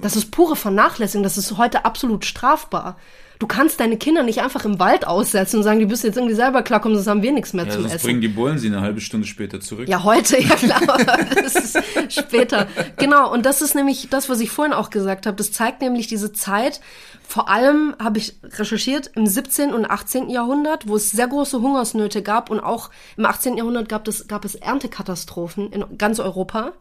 [0.00, 1.22] Das ist pure Vernachlässigung.
[1.22, 2.96] Das ist heute absolut strafbar.
[3.40, 6.34] Du kannst deine Kinder nicht einfach im Wald aussetzen und sagen, die müssen jetzt irgendwie
[6.34, 7.98] selber klarkommen, sonst haben wir nichts mehr ja, zum Essen.
[8.04, 9.88] bringen die Bullen sie eine halbe Stunde später zurück.
[9.88, 10.82] Ja, heute, ja klar.
[11.42, 11.78] das ist
[12.12, 12.68] später.
[12.98, 15.38] Genau, und das ist nämlich das, was ich vorhin auch gesagt habe.
[15.38, 16.82] Das zeigt nämlich diese Zeit,
[17.26, 19.72] vor allem habe ich recherchiert im 17.
[19.72, 20.28] und 18.
[20.28, 23.56] Jahrhundert, wo es sehr große Hungersnöte gab und auch im 18.
[23.56, 26.72] Jahrhundert gab es, gab es Erntekatastrophen in ganz Europa.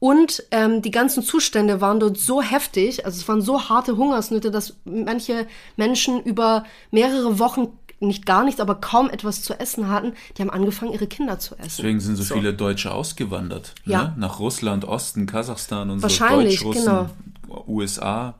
[0.00, 4.50] Und ähm, die ganzen Zustände waren dort so heftig, also es waren so harte Hungersnöte,
[4.50, 5.46] dass manche
[5.76, 7.68] Menschen über mehrere Wochen
[8.00, 11.54] nicht gar nichts, aber kaum etwas zu essen hatten, die haben angefangen, ihre Kinder zu
[11.56, 11.68] essen.
[11.76, 12.34] Deswegen sind so, so.
[12.34, 13.74] viele Deutsche ausgewandert.
[13.84, 14.04] Ja.
[14.04, 14.14] Ne?
[14.16, 16.68] Nach Russland, Osten, Kasachstan und Wahrscheinlich, so.
[16.68, 17.10] Wahrscheinlich,
[17.46, 17.64] genau.
[17.68, 18.34] USA.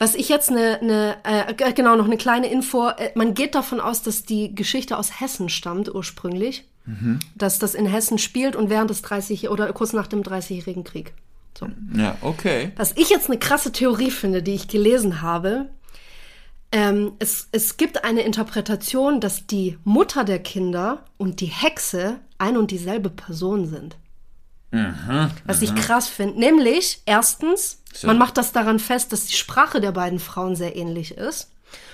[0.00, 3.80] Was ich jetzt eine, eine äh, genau noch eine kleine Info, äh, man geht davon
[3.80, 7.20] aus, dass die Geschichte aus Hessen stammt ursprünglich mhm.
[7.36, 11.12] dass das in Hessen spielt und während des 30 oder kurz nach dem 30-jährigen Krieg.
[11.56, 11.68] So.
[11.94, 12.72] Ja, okay.
[12.76, 15.66] Was ich jetzt eine krasse Theorie finde, die ich gelesen habe,
[16.70, 22.56] ähm, es, es gibt eine Interpretation, dass die Mutter der Kinder und die Hexe ein
[22.56, 23.96] und dieselbe Person sind.
[24.70, 26.38] Mhm, Was ich krass finde.
[26.38, 28.06] Nämlich, erstens, so.
[28.06, 31.50] man macht das daran fest, dass die Sprache der beiden Frauen sehr ähnlich ist.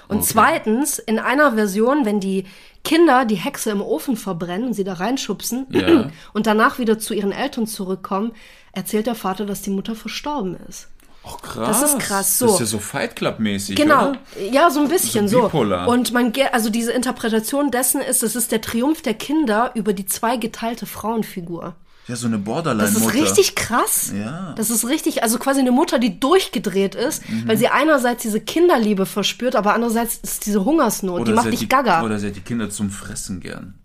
[0.09, 0.26] Und okay.
[0.32, 2.45] zweitens, in einer Version, wenn die
[2.85, 6.11] Kinder die Hexe im Ofen verbrennen und sie da reinschubsen ja.
[6.32, 8.32] und danach wieder zu ihren Eltern zurückkommen,
[8.72, 10.89] erzählt der Vater, dass die Mutter verstorben ist.
[11.26, 11.80] Ach krass.
[11.80, 12.39] Das ist krass.
[12.39, 12.47] So.
[12.47, 13.76] Das ist ja so Fight Club mäßig.
[13.76, 14.11] Genau.
[14.11, 14.18] Oder?
[14.53, 15.43] Ja, so ein bisschen so.
[15.43, 15.89] Bipolar.
[15.89, 19.95] Und man geht, also diese Interpretation dessen ist, es ist der Triumph der Kinder über
[19.95, 21.74] die zweigeteilte Frauenfigur.
[22.07, 23.07] Ja, so eine Borderline-Mutter.
[23.07, 24.12] Das ist richtig krass.
[24.14, 24.55] Ja.
[24.57, 27.49] Das ist richtig, also quasi eine Mutter, die durchgedreht ist, mhm.
[27.49, 31.61] weil sie einerseits diese Kinderliebe verspürt, aber andererseits ist diese Hungersnot, oder die macht dich
[31.61, 32.03] die, gaga.
[32.03, 33.78] Oder sie hat die Kinder zum Fressen gern.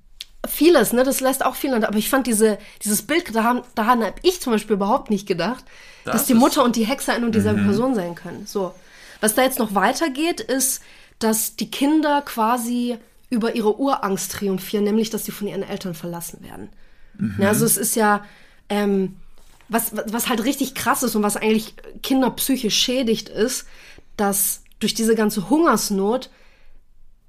[0.48, 4.16] Vieles, ne, das lässt auch viel aber ich fand diese, dieses Bild, daran, daran habe
[4.24, 5.64] ich zum Beispiel überhaupt nicht gedacht,
[6.06, 7.66] das dass die Mutter und die Hexe ein und dieselbe mhm.
[7.66, 8.46] Person sein können.
[8.46, 8.74] So.
[9.22, 10.82] Was da jetzt noch weitergeht, ist,
[11.20, 12.98] dass die Kinder quasi
[13.30, 16.70] über ihre Urangst triumphieren, nämlich dass sie von ihren Eltern verlassen werden.
[17.38, 18.24] Ja, also es ist ja,
[18.70, 19.16] ähm,
[19.68, 23.68] was, was halt richtig krass ist und was eigentlich Kinder psychisch schädigt, ist,
[24.18, 26.30] dass durch diese ganze Hungersnot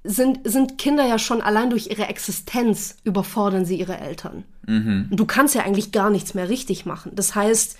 [0.03, 4.45] sind, sind Kinder ja schon allein durch ihre Existenz überfordern sie ihre Eltern.
[5.11, 7.11] Und du kannst ja eigentlich gar nichts mehr richtig machen.
[7.13, 7.77] Das heißt,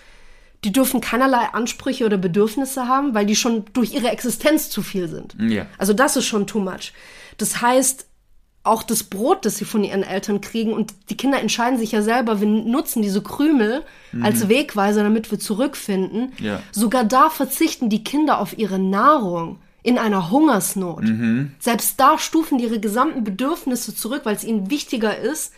[0.64, 5.08] die dürfen keinerlei Ansprüche oder Bedürfnisse haben, weil die schon durch ihre Existenz zu viel
[5.08, 5.36] sind.
[5.40, 5.66] Ja.
[5.78, 6.94] Also das ist schon too much.
[7.38, 8.06] Das heißt,
[8.64, 12.02] auch das Brot, das sie von ihren Eltern kriegen und die Kinder entscheiden sich ja
[12.04, 13.84] selber, wir nutzen diese Krümel
[14.22, 16.34] als Wegweiser, damit wir zurückfinden.
[16.40, 16.62] Ja.
[16.72, 21.04] Sogar da verzichten die Kinder auf ihre Nahrung in einer Hungersnot.
[21.60, 25.54] Selbst da stufen die ihre gesamten Bedürfnisse zurück, weil es ihnen wichtiger ist,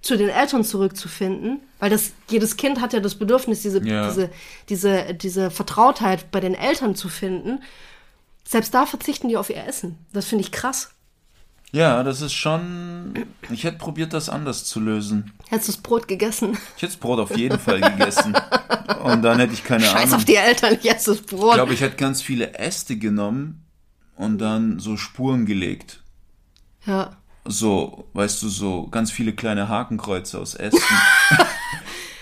[0.00, 4.08] zu den Eltern zurückzufinden, weil das jedes Kind hat ja das Bedürfnis, diese, Ja.
[4.08, 4.30] diese,
[4.68, 7.60] diese, diese Vertrautheit bei den Eltern zu finden.
[8.44, 9.98] Selbst da verzichten die auf ihr Essen.
[10.12, 10.92] Das finde ich krass.
[11.76, 13.26] Ja, das ist schon.
[13.50, 15.32] Ich hätte probiert, das anders zu lösen.
[15.50, 16.52] Hättest du das Brot gegessen?
[16.76, 18.34] Ich hätte das Brot auf jeden Fall gegessen.
[19.04, 20.14] Und dann hätte ich keine Scheiß Ahnung.
[20.14, 21.54] auf die Eltern, ich esse das Ich Brot.
[21.54, 23.64] glaube, ich hätte ganz viele Äste genommen
[24.16, 26.02] und dann so Spuren gelegt.
[26.86, 27.16] ja.
[27.48, 30.80] So, weißt du, so ganz viele kleine Hakenkreuze aus Ästen.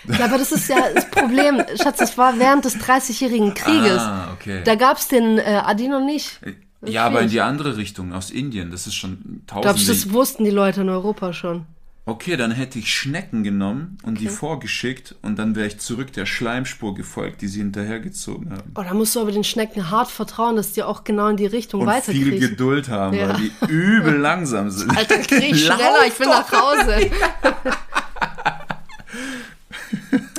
[0.18, 1.62] ja, aber das ist ja das Problem.
[1.82, 4.00] Schatz, das war während des 30-jährigen Krieges.
[4.00, 4.60] ah, okay.
[4.64, 6.40] Da gab's den äh, Adi noch nicht.
[6.86, 8.70] Ja, aber in die andere Richtung, aus Indien.
[8.70, 11.66] Das ist schon Glaubst du, das wussten die Leute in Europa schon?
[12.06, 16.26] Okay, dann hätte ich Schnecken genommen und die vorgeschickt und dann wäre ich zurück der
[16.26, 18.72] Schleimspur gefolgt, die sie hinterhergezogen haben.
[18.76, 21.46] Oh, da musst du aber den Schnecken hart vertrauen, dass die auch genau in die
[21.46, 22.40] Richtung Und viel weiterkriechen.
[22.40, 23.30] Geduld haben, Ja.
[23.30, 24.94] weil die übel langsam sind.
[24.94, 27.10] Alter, krieg schneller, Lauf ich will nach Hause.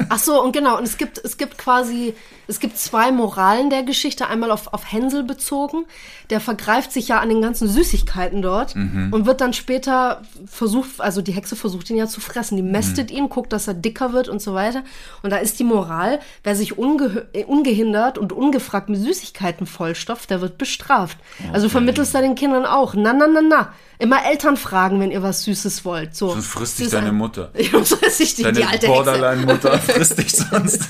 [0.09, 2.13] Ach so, und genau, und es gibt, es gibt quasi,
[2.47, 4.27] es gibt zwei Moralen der Geschichte.
[4.27, 5.85] Einmal auf, auf Hänsel bezogen.
[6.29, 11.21] Der vergreift sich ja an den ganzen Süßigkeiten dort und wird dann später versucht, also
[11.21, 12.55] die Hexe versucht ihn ja zu fressen.
[12.55, 14.83] Die mästet ihn, guckt, dass er dicker wird und so weiter.
[15.23, 20.29] Und da ist die Moral, wer sich unge äh, ungehindert und ungefragt mit Süßigkeiten vollstopft,
[20.29, 21.17] der wird bestraft.
[21.53, 22.93] Also vermittelst du den Kindern auch.
[22.95, 23.73] Na, na, na, na.
[23.97, 26.15] Immer Eltern fragen, wenn ihr was Süßes wollt.
[26.15, 26.29] So.
[26.29, 27.51] Sonst frisst dich deine ein- Mutter.
[27.71, 29.03] Sonst frisst dich die, Deine die alte Hexe.
[29.03, 30.89] Borderline-Mutter frisst dich sonst.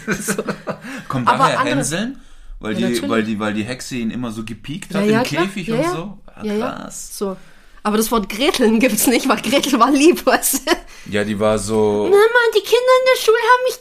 [1.08, 2.20] Kommt Aber daher andere- Hänseln?
[2.60, 5.26] Weil, Ja, die, weil, die, weil die Hexe ihn immer so gepiekt hat ja, im
[5.28, 5.44] klar.
[5.46, 6.18] Käfig und so?
[6.42, 6.58] Ja, ja.
[6.72, 7.18] krass.
[7.18, 7.36] So.
[7.84, 11.12] Aber das Wort Greteln gibt's nicht, weil Gretel war lieb, weißt du?
[11.12, 12.16] Ja, die war so, Mama,
[12.56, 13.80] die Kinder in der Schule haben mich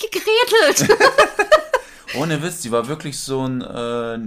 [0.78, 0.98] gegretelt.
[2.18, 4.18] ohne Witz, die war wirklich so ein äh,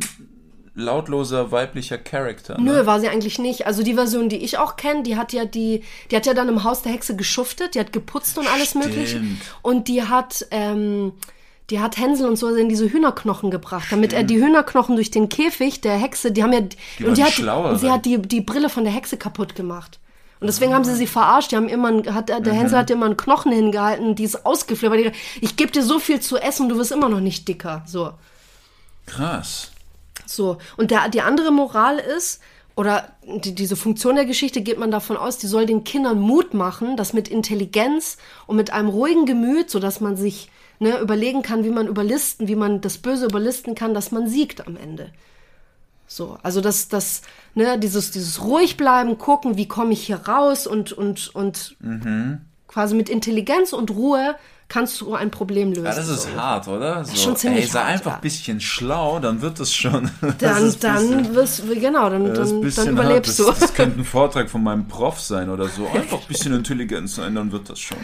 [0.73, 2.57] lautloser weiblicher Charakter.
[2.59, 2.85] Nö, Ne?
[2.85, 3.65] war sie eigentlich nicht.
[3.67, 6.49] Also die Version, die ich auch kenne, die hat ja die, die hat ja dann
[6.49, 8.85] im Haus der Hexe geschuftet, die hat geputzt und alles Stimmt.
[8.85, 9.21] mögliche.
[9.61, 11.13] Und die hat, ähm,
[11.69, 15.27] die hat Hänsel und so in diese Hühnerknochen gebracht, damit er die Hühnerknochen durch den
[15.29, 17.69] Käfig der Hexe, die haben ja, war und die die hat, Schlauere.
[17.73, 19.99] und sie hat die, die Brille von der Hexe kaputt gemacht.
[20.39, 21.51] Und deswegen haben sie sie verarscht.
[21.51, 24.93] Die haben immer, ein- hat, der Hänsel hat immer einen Knochen hingehalten, die ist ausgeflippt.
[24.93, 25.11] weil die-
[25.41, 27.83] Ich gebe dir so viel zu essen, du wirst immer noch nicht dicker.
[27.87, 28.11] So.
[29.05, 29.71] Krass.
[30.25, 32.41] So, und der, die andere Moral ist,
[32.75, 36.53] oder die, diese Funktion der Geschichte geht man davon aus, die soll den Kindern Mut
[36.53, 40.49] machen, dass mit Intelligenz und mit einem ruhigen Gemüt, so dass man sich
[40.79, 44.67] ne, überlegen kann, wie man überlisten, wie man das Böse überlisten kann, dass man siegt
[44.67, 45.09] am Ende.
[46.09, 47.21] So, also das, das,
[47.53, 52.39] ne, dieses, dieses ruhig bleiben, gucken, wie komme ich hier raus und, und, und Mhm.
[52.67, 54.35] quasi mit Intelligenz und Ruhe
[54.69, 55.85] kannst du ein Problem lösen.
[55.85, 56.35] Ja, das ist so.
[56.35, 57.03] hart, oder?
[57.05, 58.15] So, schon ziemlich ey, sei hart, einfach ja.
[58.17, 60.09] ein bisschen schlau, dann wird es schon.
[60.39, 63.49] Das Dann, dann wirst genau, dann, Das dann, dann überlebst hart.
[63.49, 63.65] Das, du.
[63.65, 65.87] das könnte ein Vortrag von meinem Prof sein oder so.
[65.93, 67.97] Einfach ein bisschen Intelligenz sein, dann wird das schon.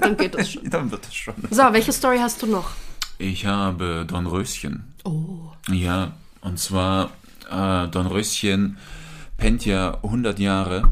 [0.02, 0.68] dann geht das schon.
[0.68, 1.34] Dann wird das schon.
[1.50, 2.70] So, welche Story hast du noch?
[3.18, 4.94] Ich habe Dornröschen.
[5.04, 5.50] Oh.
[5.70, 7.10] Ja, und zwar
[7.50, 8.78] äh, Dornröschen
[9.36, 10.90] pennt ja 100 Jahre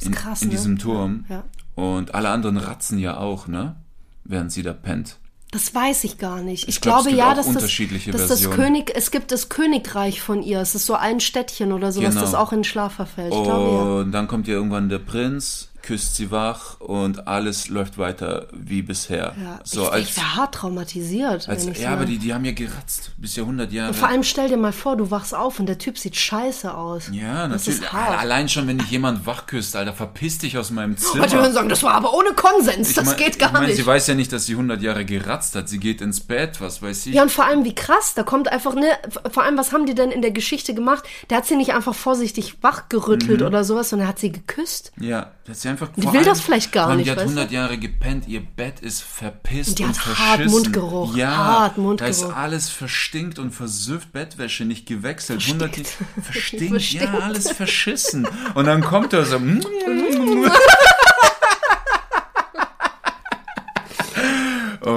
[0.00, 0.54] in, krass, in ne?
[0.54, 1.24] diesem Turm.
[1.28, 1.44] Ja.
[1.74, 3.76] Und alle anderen ratzen ja auch, ne?
[4.24, 5.18] Während sie da pennt.
[5.52, 6.68] Das weiß ich gar nicht.
[6.68, 7.62] Ich, glaub, es glaube ja, dass das,
[8.10, 8.50] dass das.
[8.50, 10.60] König, es gibt das Königreich von ihr.
[10.60, 12.20] Es ist so ein Städtchen oder sowas, Genau.
[12.20, 13.32] das auch in Schlaf verfällt.
[13.32, 17.96] Ich glaube Und dann kommt ja irgendwann der Prinz, küsst sie wach und alles läuft
[17.96, 19.34] weiter wie bisher.
[19.40, 19.60] ja.
[19.62, 21.48] So ich, als, ich hart traumatisiert.
[21.48, 23.94] als ich ja, aber die, die haben ja geratzt bis ja 100 Jahre.
[23.94, 27.08] Vor allem stell dir mal vor, du wachst auf und der Typ sieht scheiße aus.
[27.12, 27.80] ja, das natürlich.
[27.86, 28.18] Ist hart.
[28.18, 31.20] Allein schon, wenn dich jemand wach küsst, Alter, verpiss dich aus meinem Zimmer.
[31.20, 33.76] Manche würden sagen, das war aber ohne Konsens, das mein- geht gar ich mein, nicht.
[33.76, 35.68] Sie weiß ja nicht, dass sie 100 Jahre geratzt hat.
[35.68, 37.14] Sie geht ins Bett, was weiß ich.
[37.14, 38.88] Ja, und vor allem, wie krass, da kommt einfach, ne,
[39.30, 41.04] vor allem, was haben die denn in der Geschichte gemacht?
[41.30, 43.46] Der hat sie nicht einfach vorsichtig wachgerüttelt Mhm.
[43.46, 44.92] oder sowas, sondern er hat sie geküsst.
[44.98, 45.88] Ja, das ist ja einfach.
[45.96, 47.30] Die will das vielleicht gar nicht, Die hat weißt du?
[47.32, 50.26] 100 Jahre gepennt, ihr Bett ist verpisst Und die und hat verschissen.
[50.26, 52.10] hart Mundgeruch, Ja, hart da Mundgeruch.
[52.10, 55.42] ist alles verstinkt und versüfft, Bettwäsche nicht gewechselt.
[55.46, 56.92] 100 verstinkt, Verstinkt.
[56.92, 58.26] ja, alles verschissen.
[58.54, 59.38] Und dann kommt er so.
[59.38, 59.60] mm,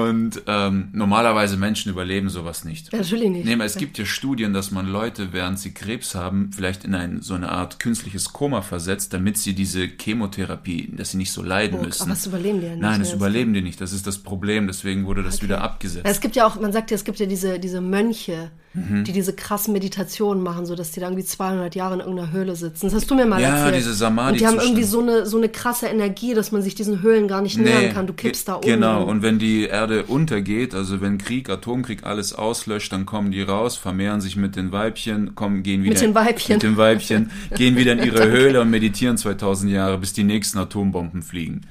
[0.10, 2.92] Und ähm, normalerweise Menschen überleben sowas nicht.
[2.92, 3.46] Ja, natürlich nicht.
[3.46, 6.96] Nee, aber es gibt ja Studien, dass man Leute, während sie Krebs haben, vielleicht in
[6.96, 11.42] ein, so eine Art künstliches Koma versetzt, damit sie diese Chemotherapie, dass sie nicht so
[11.42, 12.04] leiden Oh, müssen.
[12.04, 13.18] aber das überleben die ja nicht Nein, das mehr.
[13.18, 13.80] überleben die nicht.
[13.82, 14.68] Das ist das Problem.
[14.68, 16.06] Deswegen wurde das wieder abgesetzt.
[16.06, 19.04] Ja, es gibt ja auch, man sagt ja, es gibt ja diese, diese Mönche, Mhm.
[19.04, 22.56] die diese krassen Meditationen machen, so dass die da irgendwie 200 Jahre in irgendeiner Höhle
[22.56, 22.86] sitzen.
[22.86, 23.78] Das hast du mir mal Ja, erzählt.
[23.78, 26.76] diese Samadhi- Und die haben irgendwie so eine, so eine krasse Energie, dass man sich
[26.76, 28.06] diesen Höhlen gar nicht nähern kann.
[28.06, 28.62] Du kippst da um.
[28.62, 33.42] Genau, und wenn die Erde untergeht, also wenn Krieg, Atomkrieg alles auslöscht, dann kommen die
[33.42, 36.56] raus, vermehren sich mit den Weibchen, kommen, gehen wieder Mit den Weibchen.
[36.56, 40.58] mit den Weibchen, gehen wieder in ihre Höhle und meditieren 2000 Jahre, bis die nächsten
[40.58, 41.62] Atombomben fliegen.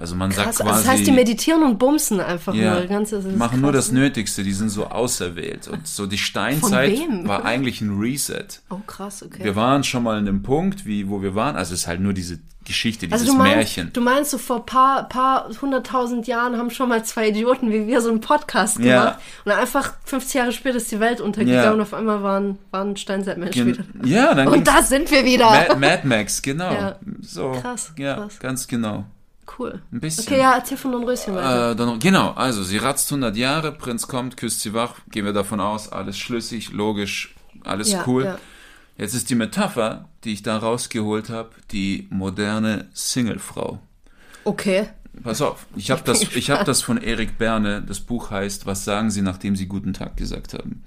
[0.00, 2.86] Also man sagt Krass, quasi, also das heißt, die meditieren und bumsen einfach ja, nur.
[2.86, 4.00] Ganz, das machen nur krass, das ne?
[4.00, 5.66] Nötigste, die sind so auserwählt.
[5.66, 8.46] Und so die Steinzeit war eigentlich ein Reset.
[8.70, 9.42] Oh, krass, okay.
[9.42, 11.56] Wir waren schon mal in dem Punkt, wie, wo wir waren.
[11.56, 12.38] Also es ist halt nur diese
[12.68, 13.92] Geschichte, dieses also du meinst, Märchen.
[13.92, 18.00] du meinst, so vor paar, paar hunderttausend Jahren haben schon mal zwei Idioten wie wir
[18.00, 19.18] so einen Podcast gemacht.
[19.18, 19.18] Ja.
[19.44, 21.72] Und einfach 50 Jahre später ist die Welt untergegangen Ja.
[21.72, 24.06] und auf einmal waren, waren Steinzeitmenschen Gen- wieder.
[24.08, 25.46] ja, dann Und da sind wir wieder.
[25.50, 26.72] Mad, Mad Max, genau.
[26.72, 26.96] Ja.
[27.22, 28.38] So, Krass, ja, krass.
[28.38, 29.04] ganz genau.
[29.58, 29.80] Cool.
[29.90, 30.24] Ein bisschen.
[30.30, 31.70] Okay, ja, erzähl von Dornröschen weiter.
[31.70, 35.32] Äh, dann, genau, also sie ratzt 100 Jahre, Prinz kommt, küsst sie wach, gehen wir
[35.32, 38.36] davon aus, alles schlüssig, logisch, alles cool.
[38.98, 43.78] Jetzt ist die Metapher, die ich da rausgeholt habe, die moderne Singlefrau.
[44.44, 44.88] Okay.
[45.22, 48.84] Pass auf, ich habe das, ich hab das von Erik Berne, das Buch heißt, was
[48.84, 50.82] sagen Sie, nachdem Sie guten Tag gesagt haben?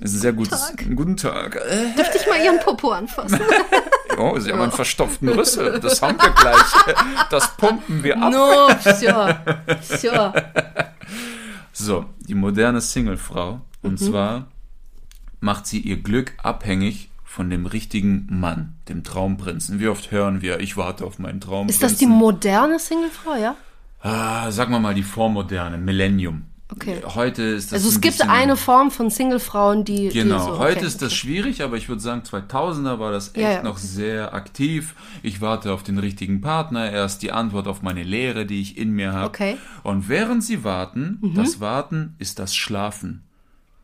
[0.00, 0.84] Das ist ein sehr gutes, Tag.
[0.96, 1.56] guten Tag.
[1.56, 3.40] Äh, Dürfte ich mal ihren Popo anfassen?
[4.18, 6.96] oh, Sie haben einen verstopften Rüssel, das haben wir gleich.
[7.30, 8.32] Das pumpen wir ab.
[8.32, 9.38] no, sure.
[9.80, 10.32] Sure.
[11.72, 13.60] So, die moderne Singlefrau.
[13.82, 14.04] Und Mhm.
[14.04, 14.46] zwar
[15.40, 19.80] macht sie ihr Glück abhängig von dem richtigen Mann, dem Traumprinzen.
[19.80, 21.82] Wie oft hören wir, ich warte auf meinen Traumprinzen.
[21.82, 23.56] Ist das die moderne Singlefrau, ja?
[24.02, 26.42] ah, Sagen wir mal die Vormoderne, Millennium.
[26.70, 27.02] Okay.
[27.14, 30.08] Heute ist das Also es ein gibt eine Form von Singlefrauen, die.
[30.08, 31.16] Genau, die so, okay, heute ist das okay.
[31.20, 33.62] schwierig, aber ich würde sagen, 2000er war das echt Ja, ja.
[33.62, 34.94] noch sehr aktiv.
[35.22, 38.76] Ich warte auf den richtigen Partner, er ist die Antwort auf meine Lehre, die ich
[38.78, 39.26] in mir habe.
[39.28, 39.56] Okay.
[39.82, 41.34] Und während sie warten, Mhm.
[41.34, 43.22] das Warten ist das Schlafen.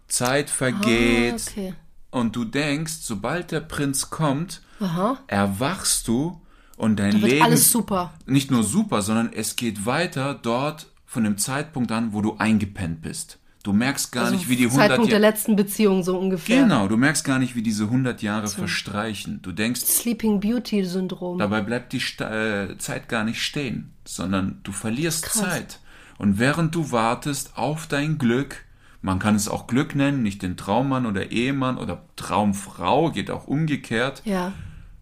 [0.07, 1.75] Zeit vergeht Ah, okay.
[2.11, 5.19] Und du denkst, sobald der Prinz kommt, Aha.
[5.27, 6.41] erwachst du
[6.77, 8.13] und dein Da wird Leben alles super.
[8.27, 13.03] nicht nur super, sondern es geht weiter dort von dem Zeitpunkt an, wo du eingepennt
[13.03, 13.39] bist.
[13.65, 16.63] Du merkst gar nicht, wie die 100 Also Zeitpunkt der Jahre letzten Beziehung so ungefähr.
[16.63, 19.41] Genau, du merkst gar nicht, wie diese 100 Jahre verstreichen.
[19.43, 21.39] Du denkst, Sleeping Beauty Syndrom.
[21.39, 25.43] dabei bleibt die äh, Zeit gar nicht stehen, sondern du verlierst Krass.
[25.43, 25.81] Zeit.
[26.19, 28.65] Und während du wartest auf dein Glück,
[29.01, 33.47] man kann es auch Glück nennen, nicht den Traummann oder Ehemann oder Traumfrau, geht auch
[33.47, 34.53] umgekehrt, ja.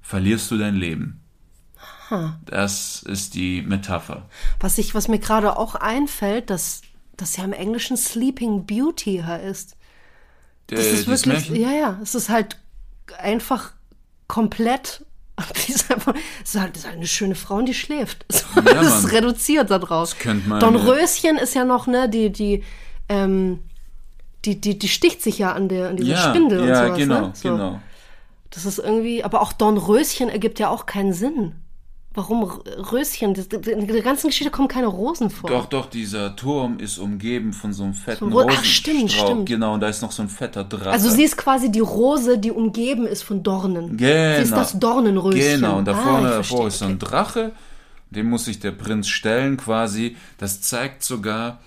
[0.03, 1.20] verlierst du dein Leben.
[2.44, 4.28] Das ist die Metapher.
[4.61, 6.82] Was ich, was mir gerade auch einfällt, dass
[7.16, 9.76] das ja im Englischen Sleeping Beauty heißt.
[10.68, 12.59] Das Äh, ist wirklich, ja, ja, es ist halt
[13.18, 13.72] einfach
[14.28, 15.05] komplett.
[15.68, 18.24] Ist es ist halt, ist halt eine schöne Frau und die schläft.
[18.32, 20.76] So, Ja, das ist reduziert könnte man, Don.
[20.76, 22.64] Röschen ist ja noch, ne, die, die,
[23.11, 23.61] ähm,
[24.47, 26.99] die, die, die sticht sich ja an, der, an dieser Ja, Spindel und ja, sowas.
[26.99, 27.30] genau, ne?
[27.34, 27.49] So.
[27.51, 27.80] genau.
[28.51, 31.57] Das ist irgendwie, aber auch Dornröschen ergibt ja auch keinen Sinn.
[32.14, 33.34] Warum Röschen?
[33.34, 35.51] In der ganzen Geschichte kommen keine Rosen vor.
[35.51, 38.59] Doch, doch, dieser Turm ist umgeben von so einem fetten So Rosenstrauch.
[38.59, 39.47] Ach, stimmt, stimmt.
[39.47, 40.90] Genau, und da ist noch so ein fetter Drache.
[40.92, 43.99] Also sie ist quasi die Rose, die umgeben ist von Dornen.
[43.99, 44.36] Genau.
[44.36, 45.61] Sie ist das Dornenröschen.
[45.61, 46.99] Genau, und da Ah, vorne davor ist so ein.
[46.99, 47.53] Drache,
[48.11, 50.16] dem muss sich der Prinz stellen quasi.
[50.38, 51.61] Das zeigt sogar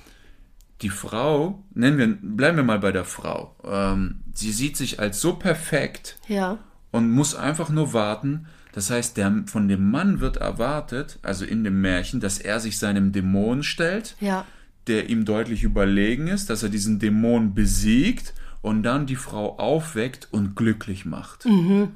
[0.82, 3.56] die Frau, nennen wir, bleiben wir mal bei der Frau.
[3.66, 6.58] Ähm, sie sieht sich als so perfekt Ja.
[6.92, 8.48] und muss einfach nur warten.
[8.72, 12.78] Das heißt, der, von dem Mann wird erwartet, also in dem Märchen, dass er sich
[12.78, 14.46] seinem Dämon stellt, Ja.
[14.88, 20.28] der ihm deutlich überlegen ist, dass er diesen Dämon besiegt und dann die Frau aufweckt
[20.32, 21.46] und glücklich macht.
[21.46, 21.90] Mhm.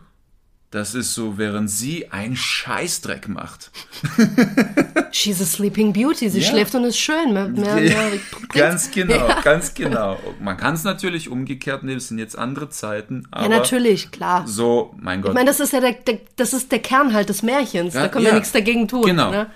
[0.74, 3.69] Das ist so, während sie einen Scheißdreck macht.
[5.11, 6.30] She's a sleeping beauty.
[6.30, 6.49] Sie Ja.
[6.49, 7.32] schläft und ist schön.
[7.32, 8.11] Mehr, mehr, mehr
[8.49, 9.41] ganz genau, Ja.
[9.41, 10.17] ganz genau.
[10.41, 14.47] Man kann es natürlich umgekehrt nehmen, es sind jetzt andere Zeiten, aber Ja, natürlich, klar.
[14.47, 15.32] so, mein Gott.
[15.32, 17.93] Ich meine, das ist ja der, der, das ist der Kern halt des Märchens.
[17.93, 19.03] Ja, da können wir nichts dagegen tun.
[19.05, 19.30] Genau.
[19.30, 19.51] Ne?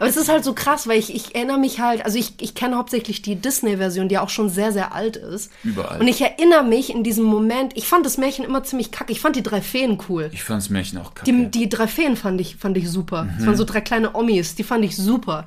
[0.00, 2.54] Aber es ist halt so krass, weil ich, ich erinnere mich halt, also ich, ich
[2.56, 5.52] kenne hauptsächlich die Disney-Version, die auch schon sehr, sehr alt ist.
[5.62, 6.00] Überall.
[6.00, 9.12] Und ich erinnere mich in diesem Moment, ich fand das Märchen immer ziemlich kacke.
[9.12, 10.30] Ich fand die drei Feen cool.
[10.32, 11.30] Ich fand das Märchen auch kacke.
[11.30, 13.28] Die, die drei Feen fand ich, fand ich super.
[13.30, 13.46] Das Mhm.
[13.46, 15.46] waren so drei kleine Omis, die fand ich super.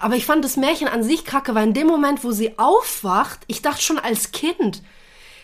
[0.00, 3.40] Aber ich fand das Märchen an sich kacke, weil in dem Moment, wo sie aufwacht,
[3.48, 4.80] ich dachte schon als Kind,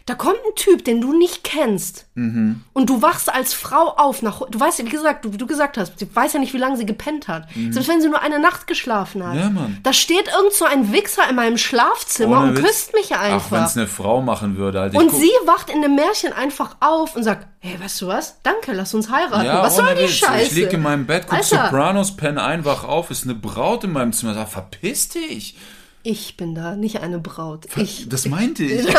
[0.07, 2.05] da kommt ein Typ, den du nicht kennst.
[2.15, 2.63] Mhm.
[2.75, 5.47] Und du wachst als Frau auf nach, du weißt ja, wie gesagt, du, wie du
[5.47, 7.49] gesagt hast, sie weiß ja nicht, wie lange sie gepennt hat.
[7.71, 9.33] Selbst wenn sie nur eine Nacht geschlafen hat.
[9.35, 9.41] Mhm.
[9.41, 9.79] Ja, Mann.
[9.83, 12.67] Da steht irgend so ein Wichser in meinem Schlafzimmer Ohne und Witz.
[12.67, 13.67] küsst mich Ach, wenn einfach.
[13.67, 14.99] es eine Frau machen würde, Alter.
[14.99, 18.37] und guck- sie wacht in dem Märchen einfach auf und sagt, hey, weißt du was?
[18.43, 19.47] Danke, lass uns heiraten.
[19.47, 20.11] ja, was soll die Witz.
[20.11, 20.43] Scheiße?
[20.45, 21.65] Ich lieg in meinem Bett, guck Alter.
[21.65, 24.35] Sopranos, penn ein, wach auf, ist eine Braut in meinem Zimmer.
[24.35, 25.57] Sag, verpiss dich.
[26.07, 27.65] Ich bin da, nicht eine Braut.
[27.77, 28.07] Ich.
[28.11, 28.87] Das meinte ich.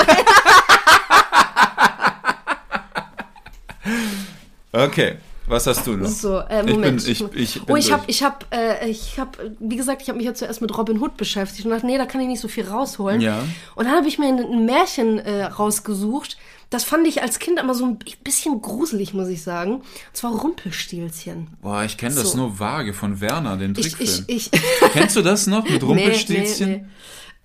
[4.76, 5.16] okay,
[5.48, 6.08] was hast du noch?
[6.08, 7.08] So, äh, Moment.
[7.08, 10.02] Ich bin, ich, ich bin oh, ich habe, ich habe, äh, ich habe, wie gesagt,
[10.02, 12.28] ich habe mich ja zuerst mit Robin Hood beschäftigt und dachte, nee, da kann ich
[12.28, 13.22] nicht so viel rausholen.
[13.22, 13.44] Ja.
[13.76, 16.38] Und dann habe ich mir ein, Märchen äh, rausgesucht.
[16.72, 19.76] Das fand ich als Kind immer so ein bisschen gruselig, muss ich sagen.
[19.76, 21.48] Und zwar Rumpelstilzchen.
[21.62, 22.38] Boah, ich kenne das So.
[22.40, 24.26] nur vage von Werner, den Ich, Trickfilm.
[24.28, 24.62] ich, ich.
[24.94, 26.70] Kennst du das noch mit Rumpelstilzchen?
[26.70, 26.90] Nee, nee, nee.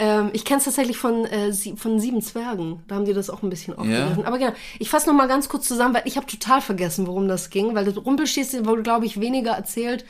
[0.01, 2.82] Ähm, ich kenne es tatsächlich von, äh, sie, von Sieben Zwergen.
[2.88, 4.24] Da haben die das auch ein bisschen aufgegriffen.
[4.24, 7.28] Aber genau, ich fasse noch mal ganz kurz zusammen, weil ich habe total vergessen, worum
[7.28, 7.74] das ging.
[7.74, 10.07] Weil das Rumpelstilzchen wurde, glaube ich, weniger erzählt,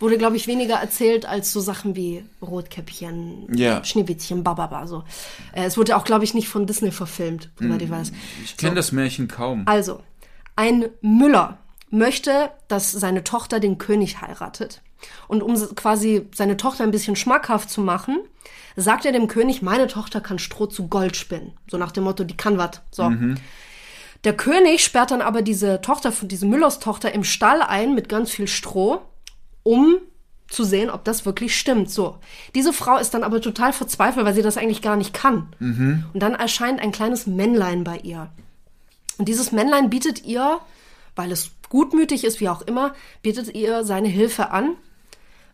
[0.00, 3.84] wurde, glaube ich, weniger erzählt als so Sachen wie Rotkäppchen, Ja.
[3.84, 4.86] Schneewittchen, Bababa.
[4.86, 5.04] So.
[5.52, 8.12] Äh, es wurde auch, glaube ich, nicht von Disney verfilmt, soweit ich weiß.
[8.44, 9.62] Ich kenne das Märchen kaum.
[9.66, 10.00] Also,
[10.56, 11.58] ein Müller
[11.90, 14.80] möchte, dass seine Tochter den König heiratet.
[15.28, 18.18] Und um quasi seine Tochter ein bisschen schmackhaft zu machen,
[18.76, 21.52] sagt er dem König, meine Tochter kann Stroh zu Gold spinnen.
[21.70, 22.80] So nach dem Motto, die kann was.
[22.90, 23.12] So.
[24.24, 28.30] Der König sperrt dann aber diese Tochter, diese Müllers Tochter im Stall ein mit ganz
[28.30, 29.02] viel Stroh,
[29.62, 29.98] um
[30.48, 31.90] zu sehen, ob das wirklich stimmt.
[31.90, 32.18] So.
[32.54, 35.48] Diese Frau ist dann aber total verzweifelt, weil sie das eigentlich gar nicht kann.
[36.12, 38.30] Und dann erscheint ein kleines Männlein bei ihr.
[39.18, 40.58] Und dieses Männlein bietet ihr,
[41.16, 44.76] weil es gutmütig ist, wie auch immer, bietet ihr seine Hilfe an.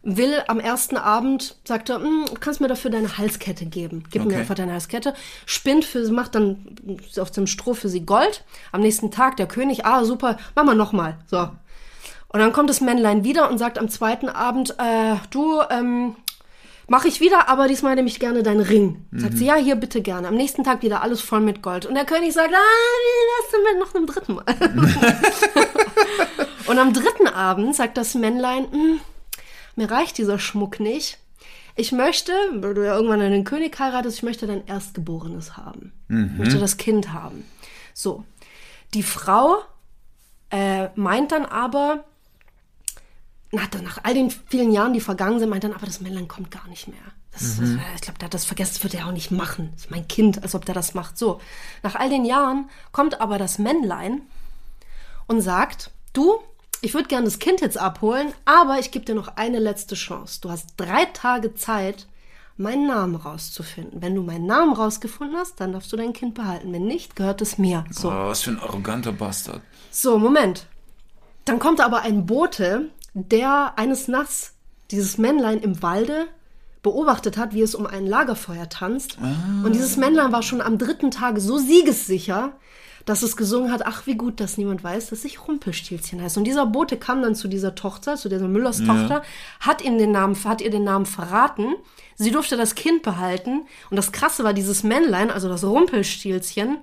[0.03, 4.05] Will am ersten Abend, sagt er, "Hm, du kannst mir dafür deine Halskette geben.
[4.11, 4.41] Gib mir Okay.
[4.41, 5.13] einfach deine Halskette.
[5.45, 6.77] Spinnt für sie, macht dann
[7.19, 8.45] auf dem Stroh für sie Gold.
[8.73, 11.19] Am nächsten Tag der König, ah, super, mach mal nochmal.
[11.27, 11.51] So.
[12.29, 16.15] Und dann kommt das Männlein wieder und sagt am zweiten Abend, äh, du, ähm,
[16.89, 19.05] mach ich wieder, aber diesmal nehme ich gerne deinen Ring.
[19.13, 20.29] Sagt sie, ja, hier bitte gerne.
[20.29, 21.85] Am nächsten Tag wieder alles voll mit Gold.
[21.87, 24.45] Und der König sagt, ah, das sind wir noch einem dritten Mal.
[26.69, 29.01] und am dritten Abend sagt das Männlein, "Hm,
[29.77, 31.19] mir reicht dieser Schmuck nicht.
[31.77, 35.93] Ich möchte, weil du ja irgendwann einen König heiratest, ich möchte dein Erstgeborenes haben.
[36.33, 37.45] Ich möchte das Kind haben.
[37.95, 38.25] So.
[38.93, 39.59] Die Frau
[40.51, 42.05] äh, meint dann aber,
[43.53, 46.51] nach, nach all den vielen Jahren, die vergangen sind, meint dann, aber das Männlein kommt
[46.51, 46.99] gar nicht mehr.
[47.33, 49.71] Das, das, ich glaube, der hat das vergessen, das wird er auch nicht machen.
[49.75, 51.17] Das ist mein Kind, als ob der das macht.
[51.17, 51.41] So,
[51.83, 54.23] nach all den Jahren kommt aber das Männlein
[55.27, 56.41] und sagt, du,
[56.83, 60.41] ich würde gerne das Kind jetzt abholen, aber ich gebe dir noch eine letzte Chance.
[60.41, 62.07] Du hast drei Tage Zeit,
[62.57, 64.03] meinen Namen rauszufinden.
[64.03, 66.73] Wenn du meinen Namen rausgefunden hast, dann darfst du dein Kind behalten.
[66.73, 67.85] Wenn nicht, gehört es mir.
[67.91, 68.09] So.
[68.09, 69.63] Oh, was für ein arroganter Bastard.
[69.91, 70.67] So, Moment.
[71.45, 74.55] Dann kommt aber ein Bote, der eines Nachts
[74.91, 76.27] dieses Männlein im Walde
[76.83, 79.19] beobachtet hat, wie es um ein Lagerfeuer tanzt.
[79.65, 82.53] Und dieses Männlein war schon am dritten Tage so siegessicher,
[83.11, 86.39] dass es gesungen hat, ach wie gut, dass niemand weiß, dass ich Rumpelstilzchen heiße.
[86.39, 89.25] Und dieser Bote kam dann zu dieser Tochter, zu dieser Müllers Tochter,
[89.59, 91.75] hat ihm den Namen, hat ihr den Namen verraten.
[92.15, 93.63] Sie durfte das Kind behalten.
[93.91, 96.79] Und das Krasse war, dieses Männlein, also das Rumpelstilzchen,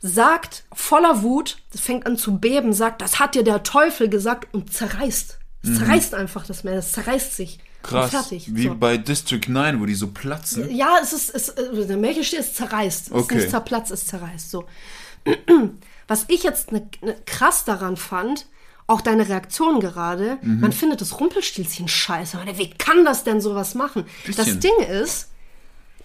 [0.00, 4.52] sagt voller Wut, das fängt an zu beben, sagt, das hat dir der Teufel gesagt
[4.52, 5.38] und zerreißt.
[5.62, 7.58] Es zerreißt einfach das Meer, es zerreißt sich.
[7.82, 8.10] Krass.
[8.10, 8.54] fertig.
[8.54, 8.74] Wie so.
[8.74, 10.70] bei District 9, wo die so platzen.
[10.74, 13.12] Ja, es ist, es, äh, der Märchen steht, es zerreißt.
[13.12, 14.50] Es ist nicht zerplatzt, es zerreißt.
[14.50, 14.66] So.
[16.06, 18.46] Was ich jetzt ne, ne, krass daran fand,
[18.86, 20.60] auch deine Reaktion gerade, Mhm.
[20.60, 22.38] man findet das Rumpelstilzchen scheiße.
[22.54, 24.06] Wie kann das denn sowas machen?
[24.26, 24.60] Das Bisschen.
[24.60, 25.30] Ding ist,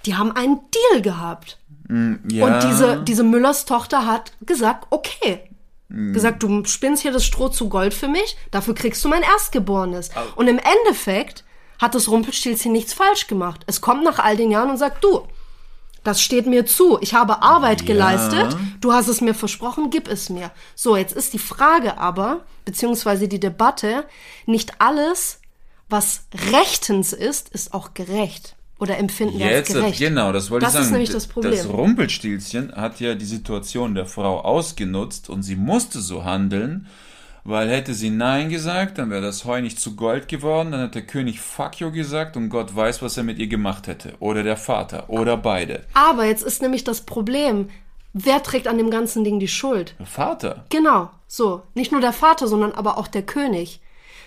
[0.06, 0.60] die haben einen
[0.92, 1.60] Deal gehabt.
[1.90, 2.46] Ja.
[2.46, 5.40] Und diese, diese Müllers Tochter hat gesagt, okay.
[5.88, 6.12] Mhm.
[6.14, 10.10] Gesagt, du spinnst hier das Stroh zu Gold für mich, dafür kriegst du mein Erstgeborenes.
[10.36, 11.44] Und im Endeffekt
[11.80, 13.62] hat das Rumpelstilzchen nichts falsch gemacht.
[13.68, 15.28] Es kommt nach all den Jahren und sagt, du,
[16.04, 16.98] das steht mir zu.
[17.02, 18.56] Ich habe Arbeit geleistet.
[18.82, 20.52] Du hast es mir versprochen, gib es mir.
[20.76, 24.06] So, jetzt ist die Frage aber, beziehungsweise die Debatte,
[24.46, 25.40] nicht alles,
[25.90, 28.56] was rechtens ist, ist auch gerecht.
[28.80, 30.00] Oder empfinden wir als Jetzt, gerecht.
[30.00, 30.86] genau, das wollte das ich sagen.
[30.86, 31.54] ist nämlich das Problem.
[31.54, 36.88] Das Rumpelstilzchen hat ja die Situation der Frau ausgenutzt und sie musste so handeln,
[37.46, 40.96] Weil hätte sie Nein gesagt, dann wäre das Heu nicht zu Gold geworden, dann hat
[40.96, 44.14] der König Fuck you gesagt und Gott weiß, was er mit ihr gemacht hätte.
[44.20, 45.10] Oder der Vater.
[45.10, 45.84] Oder beide.
[45.94, 47.70] Aber jetzt ist nämlich das Problem,
[48.14, 49.96] wer trägt an dem ganzen Ding die Schuld?
[50.00, 50.66] Der Vater.
[50.70, 51.64] Genau, so.
[51.74, 53.82] Nicht nur der Vater, sondern aber auch der König.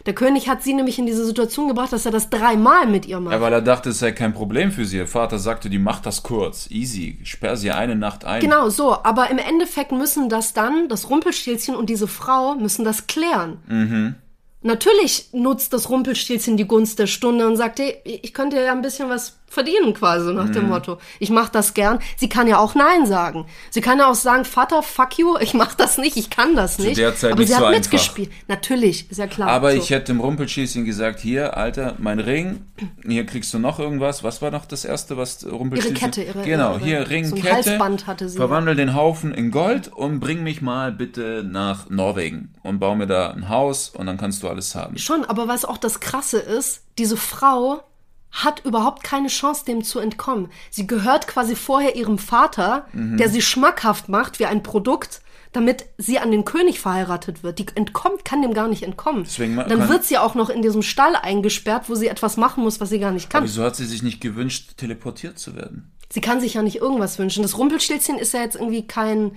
[0.07, 3.19] Der König hat sie nämlich in diese Situation gebracht, dass er das dreimal mit ihr
[3.19, 3.35] macht.
[3.35, 4.99] Ja, weil er dachte, es sei kein Problem für sie.
[4.99, 8.41] Ihr Vater sagte, die macht das kurz, easy, sperr sie eine Nacht ein.
[8.41, 9.03] Genau, so.
[9.03, 13.59] Aber im Endeffekt müssen das dann, das Rumpelstilzchen und diese Frau müssen das klären.
[13.67, 14.15] Mhm.
[14.63, 18.83] Natürlich nutzt das Rumpelstilzchen die Gunst der Stunde und sagt, hey, ich könnte ja ein
[18.83, 20.99] bisschen was verdienen quasi nach dem Motto.
[21.19, 21.99] Ich mache das gern.
[22.19, 23.47] Sie kann ja auch Nein sagen.
[23.71, 26.79] Sie kann ja auch sagen, Vater, fuck you, ich mache das nicht, ich kann das
[26.79, 26.97] nicht.
[26.97, 27.81] Zu der Zeit Aber nicht sie so hat einfach.
[27.81, 28.31] mitgespielt.
[28.49, 29.49] Natürlich, ist ja klar.
[29.49, 29.79] Aber so.
[29.79, 32.67] ich hätte dem Rumpelschießchen gesagt, hier, Alter, mein Ring,
[33.03, 34.23] hier kriegst du noch irgendwas.
[34.23, 35.97] Was war noch das erste, was Rumpelschießchen...
[35.97, 37.55] Ihre Kette, ihre- Genau, ihre- hier Ring, so Kette.
[37.55, 38.37] Halsband hatte sie.
[38.37, 43.07] Verwandel den Haufen in Gold und bring mich mal bitte nach Norwegen und bau mir
[43.07, 44.99] da ein Haus und dann kannst du alles haben.
[44.99, 47.83] Schon, aber was auch das Krasse ist, diese Frau
[48.31, 50.51] hat überhaupt keine Chance, dem zu entkommen.
[50.71, 53.17] Sie gehört quasi vorher ihrem Vater, Mhm.
[53.17, 55.23] der sie schmackhaft macht wie ein Produkt,
[55.53, 57.59] damit sie an den König verheiratet wird.
[57.59, 59.25] Die entkommt, kann dem gar nicht entkommen.
[59.25, 62.79] Deswegen Dann wird sie auch noch in diesem Stall eingesperrt, wo sie etwas machen muss,
[62.79, 63.45] was sie gar nicht kann.
[63.45, 65.93] Wieso hat sie sich nicht gewünscht, teleportiert zu werden?
[66.11, 67.43] Sie kann sich ja nicht irgendwas wünschen.
[67.43, 69.33] Das Rumpelstilzchen ist ja jetzt irgendwie kein,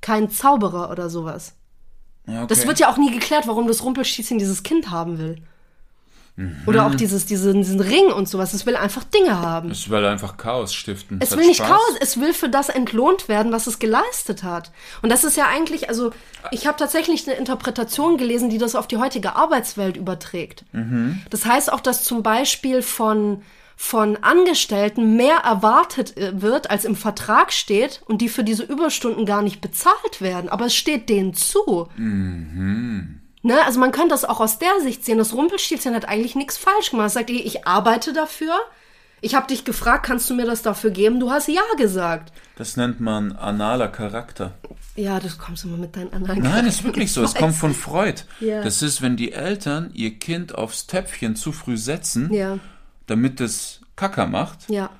[0.00, 1.54] kein Zauberer oder sowas.
[2.26, 2.46] Ja, okay.
[2.48, 5.42] Das wird ja auch nie geklärt, warum das Rumpelstilzchen dieses Kind haben will.
[6.66, 8.54] Oder auch dieses, diesen, diesen Ring und sowas.
[8.54, 9.70] Es will einfach Dinge haben.
[9.70, 11.18] Es will einfach Chaos stiften.
[11.20, 11.68] Es hat will nicht Spaß.
[11.68, 14.70] Chaos, es will für das entlohnt werden, was es geleistet hat.
[15.02, 16.12] Und das ist ja eigentlich, also
[16.52, 20.64] ich habe tatsächlich eine Interpretation gelesen, die das auf die heutige Arbeitswelt überträgt.
[21.30, 23.42] Das heißt auch, dass zum Beispiel von
[23.80, 29.24] von Angestellten mehr erwartet äh, wird, als im Vertrag steht und die für diese Überstunden
[29.24, 30.48] gar nicht bezahlt werden.
[30.48, 31.88] Aber es steht denen zu.
[33.48, 33.64] Ne?
[33.64, 35.18] Also man könnte das auch aus der Sicht sehen.
[35.18, 37.06] Das Rumpelstilzchen hat eigentlich nichts falsch gemacht.
[37.08, 38.54] Es sagt, ey, ich arbeite dafür.
[39.20, 41.18] Ich habe dich gefragt, kannst du mir das dafür geben?
[41.18, 42.32] Du hast ja gesagt.
[42.56, 44.52] Das nennt man analer Charakter.
[44.94, 46.40] Ja, das kommst du mal mit deinen anderen.
[46.42, 47.22] Nein, das ist wirklich so.
[47.24, 48.22] Es kommt von Freud.
[48.38, 48.62] Ja.
[48.62, 52.58] Das ist, wenn die Eltern ihr Kind aufs Töpfchen zu früh setzen, Ja,
[53.06, 54.68] damit es Kacker macht.
[54.68, 54.90] ja.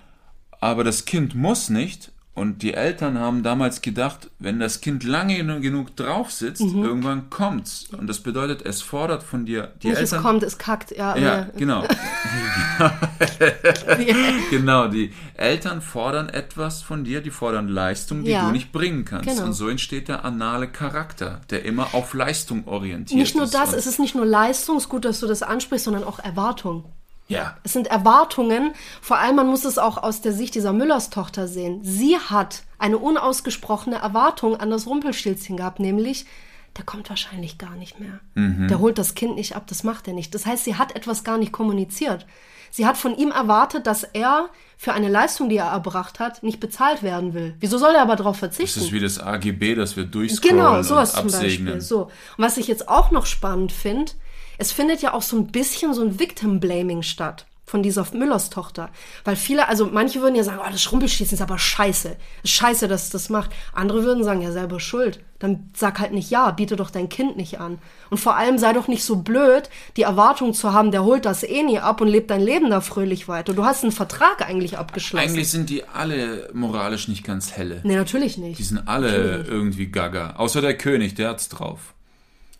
[0.60, 2.10] Aber das Kind muss nicht.
[2.38, 6.84] Und die Eltern haben damals gedacht, wenn das Kind lange genu- genug drauf sitzt, Mhm.
[6.84, 7.86] irgendwann kommt's.
[7.96, 10.22] Und das bedeutet, es fordert von dir die Nicht, es Eltern.
[10.22, 10.90] kommt, es kackt.
[10.96, 11.46] Ja, ja, ja.
[11.56, 11.84] genau.
[14.50, 19.04] genau, die Eltern fordern etwas von dir, die fordern Leistung, die Ja, du nicht bringen
[19.04, 19.28] kannst.
[19.28, 19.44] genau.
[19.44, 23.54] Und so entsteht der anale Charakter, der immer auf Leistung orientiert Nicht nur ist.
[23.54, 26.18] das, es ist nicht nur Leistung, es ist gut, dass du das ansprichst, sondern auch
[26.18, 26.84] Erwartung.
[27.28, 27.56] Ja.
[27.62, 28.72] Es sind Erwartungen.
[29.00, 31.80] Vor allem, man muss es auch aus der Sicht dieser Müllers Tochter sehen.
[31.82, 36.26] Sie hat eine unausgesprochene Erwartung an das Rumpelstilzchen gehabt, nämlich,
[36.76, 38.20] der kommt wahrscheinlich gar nicht mehr.
[38.34, 40.34] Der holt das Kind nicht ab, das macht er nicht.
[40.34, 42.24] Das heißt, sie hat etwas gar nicht kommuniziert.
[42.70, 46.60] Sie hat von ihm erwartet, dass er für eine Leistung, die er erbracht hat, nicht
[46.60, 47.56] bezahlt werden will.
[47.60, 48.80] Wieso soll er aber darauf Das verzichten?
[48.80, 51.64] ist wie das AGB, das wir durchscrollen Genau, sowas und zum absegnen.
[51.66, 51.80] Beispiel.
[51.80, 52.02] So.
[52.04, 54.12] Und was ich jetzt auch noch spannend finde,
[54.58, 58.90] es findet ja auch so ein bisschen so ein Victim-Blaming statt von dieser Müllers Tochter.
[59.24, 62.16] Weil viele, also manche würden ja sagen, oh, das Schrumpelschießen ist aber scheiße.
[62.42, 63.50] Ist scheiße, dass es das macht.
[63.72, 65.20] Andere würden sagen, ja, selber schuld.
[65.38, 67.78] Dann sag halt nicht ja, biete doch dein Kind nicht an.
[68.10, 71.44] Und vor allem sei doch nicht so blöd, die Erwartung zu haben, der holt das
[71.44, 73.52] eh nie ab und lebt dein Leben da fröhlich weiter.
[73.52, 75.28] Du hast einen Vertrag eigentlich abgeschlossen.
[75.28, 77.82] Eigentlich sind die alle moralisch nicht ganz helle.
[77.84, 78.58] nee, natürlich nicht.
[78.58, 80.34] Die sind alle irgendwie gaga.
[80.36, 81.94] Außer der König, der hat's drauf.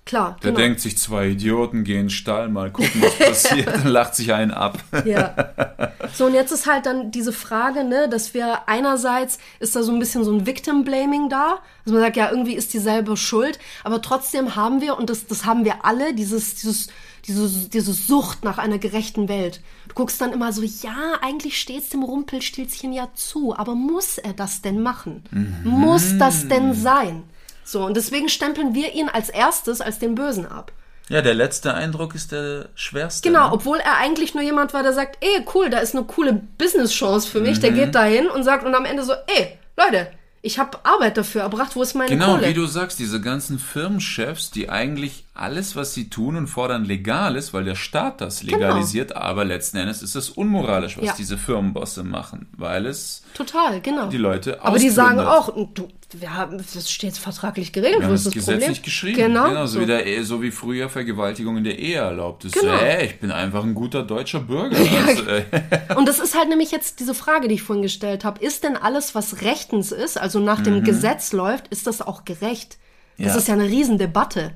[0.09, 0.63] Klar, Der genau.
[0.65, 4.33] denkt sich, zwei Idioten gehen in den Stall, mal gucken, was passiert, dann lacht sich
[4.33, 4.79] einen ab.
[5.05, 5.35] Ja.
[6.15, 9.93] So, und jetzt ist halt dann diese Frage, ne, dass wir einerseits ist da so
[9.93, 11.59] ein bisschen so ein Victim-Blaming da.
[11.85, 15.45] Also man sagt, ja, irgendwie ist dieselbe schuld, aber trotzdem haben wir, und das, das
[15.45, 16.89] haben wir alle, dieses, dieses,
[17.27, 19.61] diese, diese Sucht nach einer gerechten Welt.
[19.89, 24.33] Du guckst dann immer so, ja, eigentlich steht's dem Rumpelstilzchen ja zu, aber muss er
[24.33, 25.25] das denn machen?
[25.63, 27.25] Muss das denn sein?
[27.71, 30.73] So, und deswegen stempeln wir ihn als erstes als den Bösen ab.
[31.11, 33.29] Ja, der letzte Eindruck ist der schwerste.
[33.29, 33.53] Genau, ne?
[33.53, 37.29] obwohl er eigentlich nur jemand war, der sagt, ey, cool, da ist eine coole Business-Chance
[37.29, 37.61] für mich.
[37.61, 40.09] Der geht dahin und sagt und am Ende so, ey, Leute,
[40.41, 42.49] ich habe Arbeit dafür erbracht, wo ist meine Genau, Kohle?
[42.49, 47.37] wie du sagst, diese ganzen Firmenchefs, die eigentlich alles, was sie tun und fordern, legal
[47.37, 51.13] ist, weil der Staat das legalisiert, aber letzten Endes ist es unmoralisch, was Genau.
[51.13, 51.17] Ja.
[51.19, 54.07] diese Firmenbosse machen, weil es Total, genau.
[54.09, 58.15] die Leute Aber die sagen auch, du, wir haben, das steht vertraglich geregelt, Wir haben
[58.15, 58.83] ist das das gesetzlich Problem?
[58.83, 59.17] geschrieben.
[59.19, 59.81] Genau, so, so.
[59.81, 62.55] Wie, der, Ehe- so wie früher Vergewaltigung in der Ehe erlaubt ist.
[62.55, 62.77] Genau.
[62.77, 64.77] So, ey, ich bin einfach ein guter deutscher Bürger.
[65.07, 65.45] Also, äh,
[65.97, 68.43] Und das ist halt nämlich jetzt diese Frage, die ich vorhin gestellt habe.
[68.43, 70.65] Ist denn alles, was rechtens ist, also nach Mhm.
[70.65, 72.79] dem Gesetz läuft, ist das auch gerecht?
[73.19, 73.37] Das Ja.
[73.37, 74.53] ist ja eine Riesendebatte.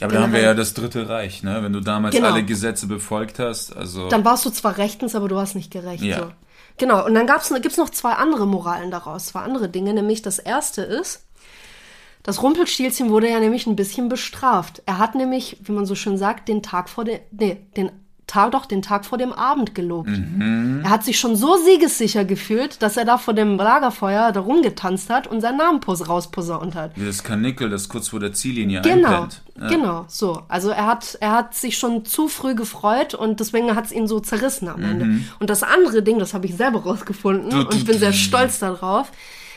[0.00, 1.62] Aber da haben wir ja das Dritte Reich, ne?
[1.62, 2.28] Wenn du damals genau.
[2.32, 4.08] alle Gesetze befolgt hast, also.
[4.08, 6.02] Dann warst du zwar rechtens, aber du warst nicht gerecht.
[6.02, 6.18] Ja.
[6.18, 6.32] So.
[6.76, 9.94] Genau, und dann gab's, gibt's noch zwei andere Moralen daraus, zwei andere Dinge.
[9.94, 11.24] Nämlich das erste ist,
[12.24, 14.82] das Rumpelstilzchen wurde ja nämlich ein bisschen bestraft.
[14.86, 17.92] Er hat nämlich, wie man so schön sagt, den Tag vor dem, nee, den
[18.34, 20.08] Tag, doch den Tag vor dem Abend gelobt.
[20.08, 20.80] Mhm.
[20.82, 25.08] Er hat sich schon so siegessicher gefühlt, dass er da vor dem Lagerfeuer da rumgetanzt
[25.08, 26.90] hat und seinen Namen rausposaunt hat.
[26.96, 29.42] Wie das Kanickel, das kurz vor der Ziellinie genau, einbrennt.
[29.56, 29.68] Ja.
[29.68, 30.42] Genau, so.
[30.48, 34.08] Also er hat, er hat sich schon zu früh gefreut und deswegen hat es ihn
[34.08, 35.04] so zerrissen am Ende.
[35.04, 35.28] Mhm.
[35.38, 39.12] Und das andere Ding, das habe ich selber rausgefunden und ich bin sehr stolz darauf.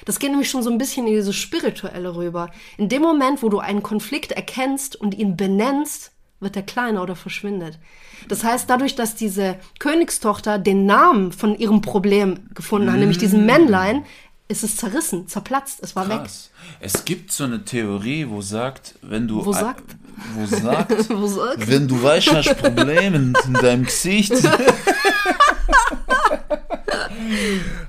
[0.05, 2.51] Das geht nämlich schon so ein bisschen in dieses Spirituelle rüber.
[2.77, 7.15] In dem Moment, wo du einen Konflikt erkennst und ihn benennst, wird er kleiner oder
[7.15, 7.79] verschwindet.
[8.27, 13.43] Das heißt, dadurch, dass diese Königstochter den Namen von ihrem Problem gefunden hat, nämlich diesen
[13.43, 13.45] mm.
[13.45, 14.05] Männlein,
[14.49, 16.51] ist es zerrissen, zerplatzt, es war Krass.
[16.53, 16.77] weg.
[16.79, 19.95] Es gibt so eine Theorie, wo sagt, wenn du wo sagt,
[20.35, 21.67] wo sagt, wo sagt?
[21.69, 24.31] wenn du weißt, hast Probleme in deinem Gesicht.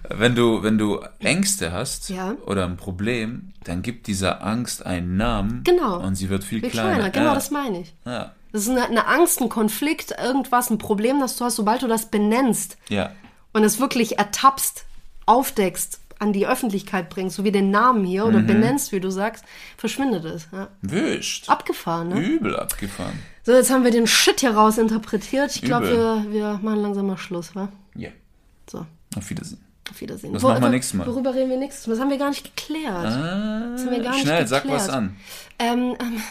[0.09, 2.35] wenn du wenn du Ängste hast ja.
[2.45, 5.63] oder ein Problem, dann gibt dieser Angst einen Namen.
[5.63, 6.01] Genau.
[6.01, 6.95] Und sie wird viel, viel kleiner.
[6.95, 7.11] kleiner.
[7.11, 7.35] Genau, ja.
[7.35, 7.95] das meine ich.
[8.05, 8.33] Ja.
[8.53, 11.87] Das ist eine, eine, Angst, ein Konflikt, irgendwas, ein Problem, das du hast, sobald du
[11.87, 13.13] das benennst ja.
[13.53, 14.85] und es wirklich ertappst,
[15.27, 18.47] aufdeckst, an die Öffentlichkeit bringst, so wie den Namen hier, oder mhm.
[18.47, 19.45] benennst, wie du sagst,
[19.77, 20.49] verschwindet es.
[20.53, 20.69] Ja.
[20.83, 21.49] Wischt.
[21.49, 22.21] Abgefahren, ne?
[22.21, 23.19] Übel abgefahren.
[23.45, 25.55] So, jetzt haben wir den Shit hier raus interpretiert.
[25.55, 27.69] Ich glaube, wir, wir machen langsam mal Schluss, wa?
[27.95, 28.11] Ja.
[28.69, 28.85] So.
[29.17, 29.65] Auf Wiedersehen.
[29.91, 30.32] Auf Wiedersehen.
[30.32, 31.07] Das Wo, machen wir nächstes Mal.
[31.07, 31.95] Worüber reden wir nächstes Mal?
[31.95, 32.95] Das haben wir gar nicht geklärt.
[32.95, 34.49] Ah, das haben wir gar nicht schnell, geklärt.
[34.49, 35.16] sag was an.
[35.59, 36.22] Ähm, ähm,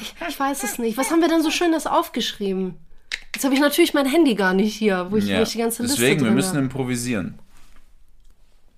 [0.00, 0.96] ich, ich, weiß es nicht.
[0.96, 2.76] Was haben wir denn so Schönes aufgeschrieben?
[3.34, 5.58] Jetzt habe ich natürlich mein Handy gar nicht hier, wo ich, ja, wo ich die
[5.58, 7.38] ganze Liste Deswegen, wir müssen improvisieren.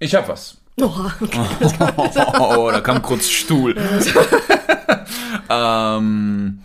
[0.00, 0.58] Ich hab was.
[0.80, 1.38] Oh, okay.
[2.40, 3.76] oh, da kam kurz Stuhl.
[5.48, 6.60] ähm,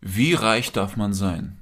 [0.00, 1.58] wie reich darf man sein?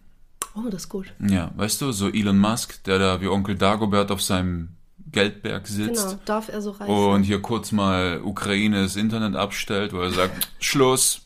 [0.54, 1.12] Oh, das ist gut.
[1.20, 4.70] Ja, weißt du, so Elon Musk, der da wie Onkel Dagobert auf seinem
[5.12, 6.08] Geldberg sitzt.
[6.08, 10.10] Genau, darf er so reich Und hier kurz mal Ukraine das Internet abstellt, wo er
[10.10, 11.22] sagt, Schluss.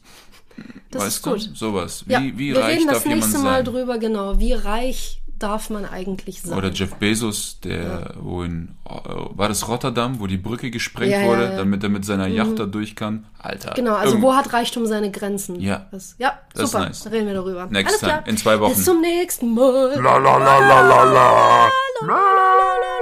[0.90, 1.50] Das weißt ist gut.
[1.50, 1.54] Du?
[1.54, 2.04] Sowas.
[2.06, 3.64] Ja, wie, wie wir reich reden darf das nächste Mal sein?
[3.64, 4.38] drüber, genau.
[4.38, 6.56] Wie reich darf man eigentlich sein?
[6.56, 8.10] Oder Jeff Bezos, der, ja.
[8.20, 8.92] wo in, äh,
[9.30, 12.50] war das Rotterdam, wo die Brücke gesprengt ja, wurde, ja, damit er mit seiner Yacht
[12.50, 12.56] mhm.
[12.56, 13.26] da durch kann?
[13.38, 13.72] Alter.
[13.74, 15.60] Genau, also wo hat Reichtum seine Grenzen?
[15.60, 15.86] Ja.
[15.90, 16.86] Das, ja, das super.
[16.86, 17.04] Nice.
[17.04, 17.66] Da reden wir darüber.
[17.66, 18.12] Next Alles time.
[18.12, 18.28] Klar.
[18.28, 18.74] In zwei Wochen.
[18.74, 20.00] Bis zum nächsten Mal.
[20.00, 21.68] La la la la la la.
[22.00, 23.01] Prost,